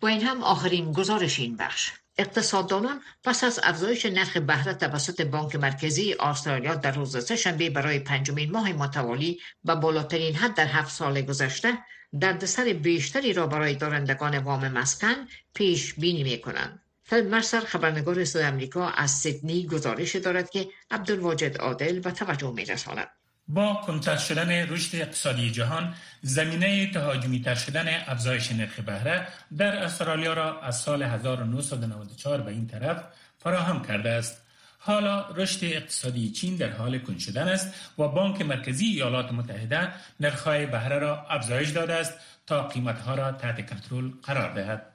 با 0.00 0.08
این 0.08 0.22
هم 0.22 0.42
آخرین 0.42 0.92
گزارش 0.92 1.38
این 1.38 1.56
بخش. 1.56 1.92
اقتصاددانان 2.18 3.00
پس 3.24 3.44
از 3.44 3.60
افزایش 3.62 4.06
نرخ 4.06 4.36
بهره 4.36 4.74
توسط 4.74 5.22
بانک 5.22 5.56
مرکزی 5.56 6.14
استرالیا 6.20 6.74
در 6.74 6.92
روز 6.92 7.32
شنبه 7.32 7.70
برای 7.70 7.98
پنجمین 7.98 8.50
ماه 8.50 8.72
متوالی 8.72 9.40
به 9.64 9.74
بالاترین 9.74 10.34
حد 10.34 10.54
در 10.54 10.66
هفت 10.66 10.90
سال 10.90 11.22
گذشته 11.22 11.78
دردسر 12.20 12.72
بیشتری 12.72 13.32
را 13.32 13.46
برای 13.46 13.74
دارندگان 13.74 14.38
وام 14.38 14.68
مسکن 14.68 15.14
پیش 15.54 15.94
بینی 15.94 16.22
می 16.22 16.40
کنند. 16.40 16.81
مرسر 17.20 17.60
خبرنگار 17.60 18.24
صدای 18.24 18.44
امریکا 18.44 18.88
از 18.88 19.10
سیدنی 19.10 19.66
گزارش 19.66 20.16
دارد 20.16 20.50
که 20.50 20.68
عبدالواجد 20.90 21.56
عادل 21.58 22.00
به 22.00 22.10
توجه 22.10 22.52
می 22.56 22.64
رساند. 22.64 23.08
با 23.48 23.80
کمتر 23.86 24.16
شدن 24.16 24.50
رشد 24.50 24.96
اقتصادی 24.96 25.50
جهان 25.50 25.94
زمینه 26.22 26.90
تهاجمی 26.92 27.40
تر 27.40 27.54
شدن 27.54 27.88
افزایش 28.06 28.52
نرخ 28.52 28.80
بهره 28.80 29.28
در 29.58 29.76
استرالیا 29.76 30.32
را 30.32 30.60
از 30.60 30.80
سال 30.80 31.02
1994 31.02 32.40
به 32.40 32.50
این 32.50 32.66
طرف 32.66 33.04
فراهم 33.38 33.82
کرده 33.82 34.10
است 34.10 34.42
حالا 34.78 35.28
رشد 35.28 35.64
اقتصادی 35.64 36.30
چین 36.30 36.56
در 36.56 36.70
حال 36.70 36.98
کن 36.98 37.18
شدن 37.18 37.48
است 37.48 37.74
و 37.98 38.08
بانک 38.08 38.42
مرکزی 38.42 38.84
ایالات 38.84 39.32
متحده 39.32 39.88
نرخ‌های 40.20 40.66
بهره 40.66 40.98
را 40.98 41.26
افزایش 41.30 41.70
داده 41.70 41.94
است 41.94 42.14
تا 42.46 42.68
قیمتها 42.68 43.14
را 43.14 43.32
تحت 43.32 43.70
کنترل 43.70 44.10
قرار 44.22 44.54
دهد 44.54 44.91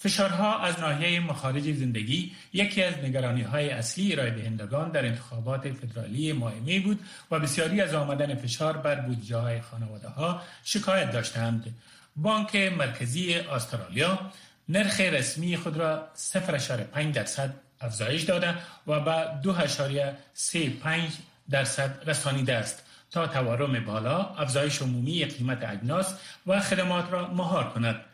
فشارها 0.00 0.58
از 0.58 0.80
ناحیه 0.80 1.20
مخارج 1.20 1.72
زندگی 1.72 2.32
یکی 2.52 2.82
از 2.82 2.94
نگرانی 2.94 3.42
های 3.42 3.70
اصلی 3.70 4.12
ارائه 4.12 4.30
دهندگان 4.30 4.90
در 4.90 5.06
انتخابات 5.06 5.72
فدرالی 5.72 6.32
ماه 6.32 6.52
بود 6.84 7.00
و 7.30 7.38
بسیاری 7.38 7.80
از 7.80 7.94
آمدن 7.94 8.34
فشار 8.34 8.76
بر 8.76 9.00
بودجه 9.00 9.36
های 9.36 9.60
خانواده 9.60 10.08
ها 10.08 10.42
شکایت 10.64 11.12
داشتند. 11.12 11.74
بانک 12.16 12.56
مرکزی 12.56 13.34
استرالیا 13.34 14.18
نرخ 14.68 15.00
رسمی 15.00 15.56
خود 15.56 15.76
را 15.76 16.08
0.5 16.32 16.98
درصد 17.14 17.54
افزایش 17.80 18.22
داده 18.22 18.54
و 18.86 19.00
به 19.00 19.40
2.35 19.42 21.12
درصد 21.50 22.02
رسانیده 22.06 22.54
است 22.54 22.84
تا 23.10 23.26
تورم 23.26 23.84
بالا 23.84 24.18
افزایش 24.18 24.82
عمومی 24.82 25.24
قیمت 25.24 25.64
اجناس 25.64 26.14
و 26.46 26.60
خدمات 26.60 27.12
را 27.12 27.28
مهار 27.34 27.70
کند 27.70 28.04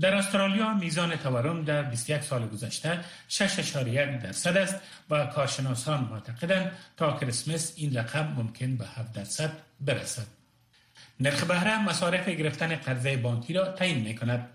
در 0.00 0.14
استرالیا 0.14 0.74
میزان 0.74 1.16
تورم 1.16 1.64
در 1.64 1.82
21 1.82 2.22
سال 2.22 2.48
گذشته 2.48 3.04
6.1 3.28 4.22
درصد 4.22 4.56
است 4.56 4.76
و 5.10 5.26
کارشناسان 5.26 6.08
معتقدند 6.10 6.72
تا 6.96 7.18
کریسمس 7.18 7.72
این 7.76 7.96
رقم 7.96 8.34
ممکن 8.36 8.76
به 8.76 8.86
7 8.86 9.12
درصد 9.12 9.50
برسد. 9.80 10.26
نرخ 11.20 11.44
بهره 11.44 11.84
مصارف 11.84 12.28
گرفتن 12.28 12.76
قرضه 12.76 13.16
بانکی 13.16 13.52
را 13.52 13.72
تعیین 13.72 13.98
می 13.98 14.14
کند. 14.14 14.48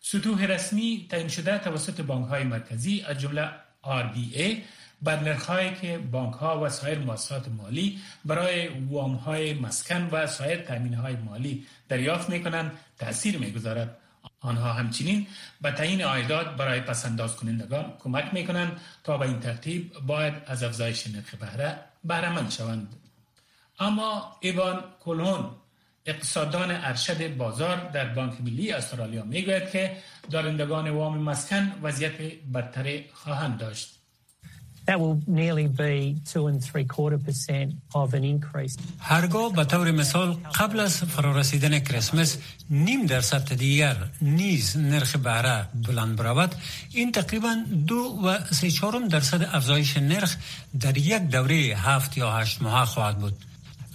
سطوح 0.00 0.44
رسمی 0.44 1.06
تعیین 1.10 1.28
شده 1.28 1.58
توسط 1.58 2.00
بانک 2.00 2.28
های 2.28 2.44
مرکزی 2.44 3.04
از 3.08 3.18
جمله 3.18 3.50
RBA 3.84 4.56
بر 5.02 5.20
نرخهایی 5.20 5.74
که 5.74 5.98
بانک 5.98 6.34
ها 6.34 6.60
و 6.60 6.68
سایر 6.68 6.98
مؤسسات 6.98 7.48
مالی 7.48 7.98
برای 8.24 8.68
وام 8.68 9.14
های 9.14 9.54
مسکن 9.54 10.08
و 10.12 10.26
سایر 10.26 10.62
تامین 10.62 10.94
های 10.94 11.16
مالی 11.16 11.66
دریافت 11.88 12.30
می 12.30 12.44
کنند 12.44 12.72
تاثیر 12.98 13.38
می 13.38 13.52
گذارد. 13.52 13.96
آنها 14.40 14.72
همچنین 14.72 15.26
به 15.60 15.70
تعیین 15.70 16.02
عایدات 16.02 16.56
برای 16.56 16.80
پسنداز 16.80 17.36
کنندگان 17.36 17.92
کمک 17.98 18.34
می 18.34 18.46
کنند 18.46 18.80
تا 19.04 19.18
به 19.18 19.26
این 19.26 19.40
ترتیب 19.40 19.92
باید 20.06 20.34
از 20.46 20.62
افزایش 20.62 21.06
نرخ 21.06 21.34
بهره 21.34 21.78
بهرهمند 22.04 22.50
شوند. 22.50 22.96
اما 23.78 24.36
ایوان 24.40 24.84
کلون 25.00 25.50
اقتصاددان 26.06 26.70
ارشد 26.70 27.36
بازار 27.36 27.90
در 27.90 28.08
بانک 28.08 28.40
ملی 28.40 28.72
استرالیا 28.72 29.22
می‌گوید 29.22 29.70
که 29.70 29.96
دارندگان 30.30 30.90
وام 30.90 31.18
مسکن 31.18 31.72
وضعیت 31.82 32.12
بدتری 32.54 33.04
خواهند 33.12 33.58
داشت. 33.58 33.95
هرگاه 38.98 39.52
به 39.52 39.64
طور 39.64 39.90
مثال 39.90 40.36
قبل 40.54 40.80
از 40.80 40.96
فرارسیدن 40.96 41.78
کریسمس 41.78 42.36
نیم 42.70 43.06
درصد 43.06 43.54
دیگر 43.54 43.96
نیز 44.22 44.76
نرخ 44.76 45.16
بهره 45.16 45.68
بلند 45.88 46.16
برود 46.16 46.54
این 46.92 47.12
تقریبا 47.12 47.56
دو 47.86 47.96
و 48.24 48.54
سه 48.54 48.70
چهارم 48.70 49.08
درصد 49.08 49.42
افزایش 49.52 49.96
نرخ 49.96 50.36
در 50.80 50.98
یک 50.98 51.22
دوره 51.22 51.56
هفت 51.56 52.18
یا 52.18 52.32
هشت 52.32 52.62
ماه 52.62 52.84
خواهد 52.84 53.18
بود. 53.18 53.34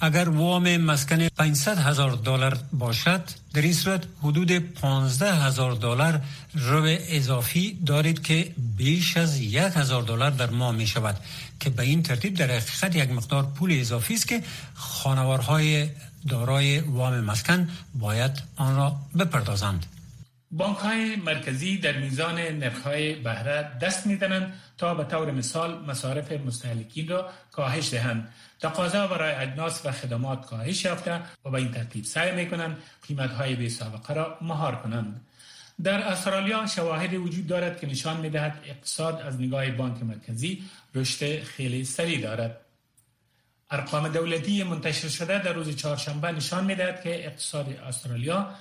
اگر 0.04 0.30
وام 0.30 0.78
مسکن 0.78 1.30
500 1.30 1.78
هزار 1.78 2.12
دلار 2.12 2.58
باشد 2.74 3.22
در 3.54 3.62
این 3.62 3.74
صورت 3.74 4.04
حدود 4.22 4.52
15 4.52 5.34
هزار 5.34 5.72
دلار 5.72 6.22
رو 6.54 6.84
اضافی 6.88 7.80
دارید 7.86 8.22
که 8.22 8.54
بیش 8.78 9.18
از 9.18 9.40
یک 9.40 9.56
هزار 9.76 10.04
دلار 10.04 10.32
در 10.32 10.50
ماه 10.50 10.76
می 10.76 10.88
شود 10.88 11.18
که 11.60 11.70
به 11.70 11.84
این 11.84 12.04
ترتیب 12.04 12.34
در 12.34 12.46
حقیقت 12.46 12.96
یک 12.96 13.12
مقدار 13.12 13.44
پول 13.44 13.80
اضافی 13.80 14.14
است 14.14 14.28
که 14.28 14.44
خانوارهای 14.74 15.90
دارای 16.30 16.80
وام 16.80 17.20
مسکن 17.20 17.70
باید 17.94 18.32
آن 18.56 18.76
را 18.76 18.96
بپردازند. 19.20 19.86
بانک 20.52 20.78
های 20.78 21.16
مرکزی 21.16 21.78
در 21.78 21.98
میزان 21.98 22.40
نرخ 22.40 22.82
های 22.82 23.16
بهره 23.16 23.78
دست 23.82 24.08
می 24.08 24.20
تا 24.78 24.94
به 24.94 25.04
طور 25.04 25.32
مثال 25.32 25.86
مصارف 25.86 26.32
مستهلکین 26.32 27.08
را 27.08 27.30
کاهش 27.52 27.92
دهند. 27.92 28.34
تقاضا 28.60 29.08
برای 29.08 29.36
اجناس 29.36 29.86
و 29.86 29.92
خدمات 29.92 30.46
کاهش 30.46 30.86
یافته 30.86 31.22
و 31.46 31.50
به 31.50 31.58
این 31.58 31.72
ترتیب 31.72 32.04
سعی 32.04 32.32
می 32.32 32.50
کنند 32.50 32.78
قیمت 33.08 33.32
های 33.32 33.56
بی 33.56 33.70
سابقه 33.70 34.14
را 34.14 34.38
مهار 34.42 34.76
کنند. 34.76 35.28
در 35.84 36.02
استرالیا 36.02 36.68
شواهد 36.68 37.14
وجود 37.14 37.48
دارد 37.48 37.80
که 37.80 37.88
نشان 37.88 38.18
می 38.18 38.30
دهد 38.30 38.60
اقتصاد 38.66 39.22
از 39.22 39.42
نگاه 39.42 39.72
بانک 39.72 40.04
مرکزی 40.04 40.64
رشد 40.96 41.44
خیلی 41.44 41.86
سریع 41.86 42.22
دارد. 42.22 42.58
ارقام 43.72 44.08
دولتی 44.08 44.64
منتشر 44.64 45.08
شده 45.08 45.44
در 45.44 45.54
روز 45.54 45.76
چهارشنبه 45.76 46.32
نشان 46.32 46.66
می 46.66 46.76
دهد 46.76 47.02
که 47.02 47.26
اقتصاد 47.26 47.74
استرالیا 47.88 48.56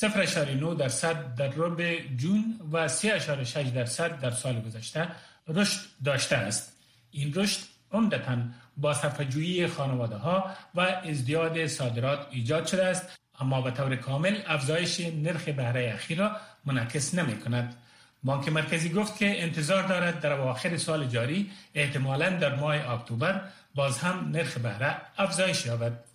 0.9 0.00 0.78
درصد 0.78 1.34
در 1.34 1.50
ربع 1.56 2.00
جون 2.16 2.60
و 2.72 2.88
3.6 2.88 3.56
درصد 3.56 4.20
در 4.20 4.30
سال 4.30 4.60
گذشته 4.60 5.08
رشد 5.48 5.80
داشته 6.04 6.36
است 6.36 6.72
این 7.10 7.34
رشد 7.34 7.58
عمدتا 7.92 8.36
با 8.76 8.94
صفحه‌جویی 8.94 9.66
خانواده 9.66 10.16
ها 10.16 10.50
و 10.74 10.80
ازدیاد 10.80 11.66
صادرات 11.66 12.26
ایجاد 12.30 12.66
شده 12.66 12.84
است 12.84 13.18
اما 13.40 13.60
به 13.60 13.70
طور 13.70 13.96
کامل 13.96 14.36
افزایش 14.46 15.00
نرخ 15.00 15.48
بهره 15.48 15.92
اخیر 15.94 16.18
را 16.18 16.36
منعکس 16.64 17.14
نمی 17.14 17.40
کند. 17.40 17.74
بانک 18.24 18.48
مرکزی 18.48 18.88
گفت 18.88 19.18
که 19.18 19.42
انتظار 19.42 19.82
دارد 19.82 20.20
در 20.20 20.32
اواخر 20.32 20.76
سال 20.76 21.06
جاری 21.06 21.50
احتمالا 21.74 22.30
در 22.30 22.56
ماه 22.56 22.90
اکتبر 22.90 23.40
باز 23.74 23.98
هم 23.98 24.30
نرخ 24.32 24.58
بهره 24.58 24.96
افزایش 25.18 25.66
یابد. 25.66 26.13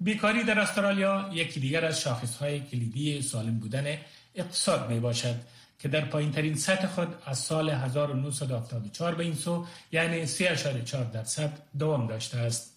بیکاری 0.00 0.44
در 0.44 0.60
استرالیا 0.60 1.30
یکی 1.32 1.60
دیگر 1.60 1.84
از 1.84 2.00
شاخصهای 2.00 2.60
کلیدی 2.60 3.22
سالم 3.22 3.58
بودن 3.58 3.98
اقتصاد 4.34 4.90
می 4.90 5.00
باشد 5.00 5.34
که 5.78 5.88
در 5.88 6.04
پایین 6.04 6.32
ترین 6.32 6.54
سطح 6.54 6.86
خود 6.86 7.08
از 7.26 7.38
سال 7.38 7.70
1974 7.70 9.14
به 9.14 9.24
این 9.24 9.34
سو 9.34 9.66
یعنی 9.92 10.26
3.4 10.26 10.96
درصد 11.12 11.52
دوام 11.78 12.06
داشته 12.06 12.38
است. 12.38 12.74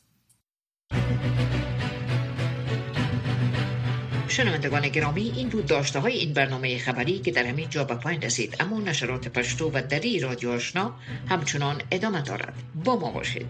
شنوندگان 4.27 4.87
گرامی 4.89 5.33
این 5.35 5.49
بود 5.49 5.65
داشته 5.65 5.99
های 5.99 6.13
این 6.13 6.33
برنامه 6.33 6.77
خبری 6.77 7.19
که 7.19 7.31
در 7.31 7.45
همین 7.45 7.69
جا 7.69 7.83
به 7.83 7.95
پایین 7.95 8.21
رسید. 8.21 8.55
اما 8.59 8.79
نشرات 8.79 9.27
پشتو 9.27 9.71
و 9.73 9.81
دری 9.81 10.19
رادیو 10.19 10.49
آشنا 10.49 10.93
همچنان 11.29 11.81
ادامه 11.91 12.21
دارد. 12.21 12.53
با 12.85 12.95
ما 12.95 13.11
باشید. 13.11 13.47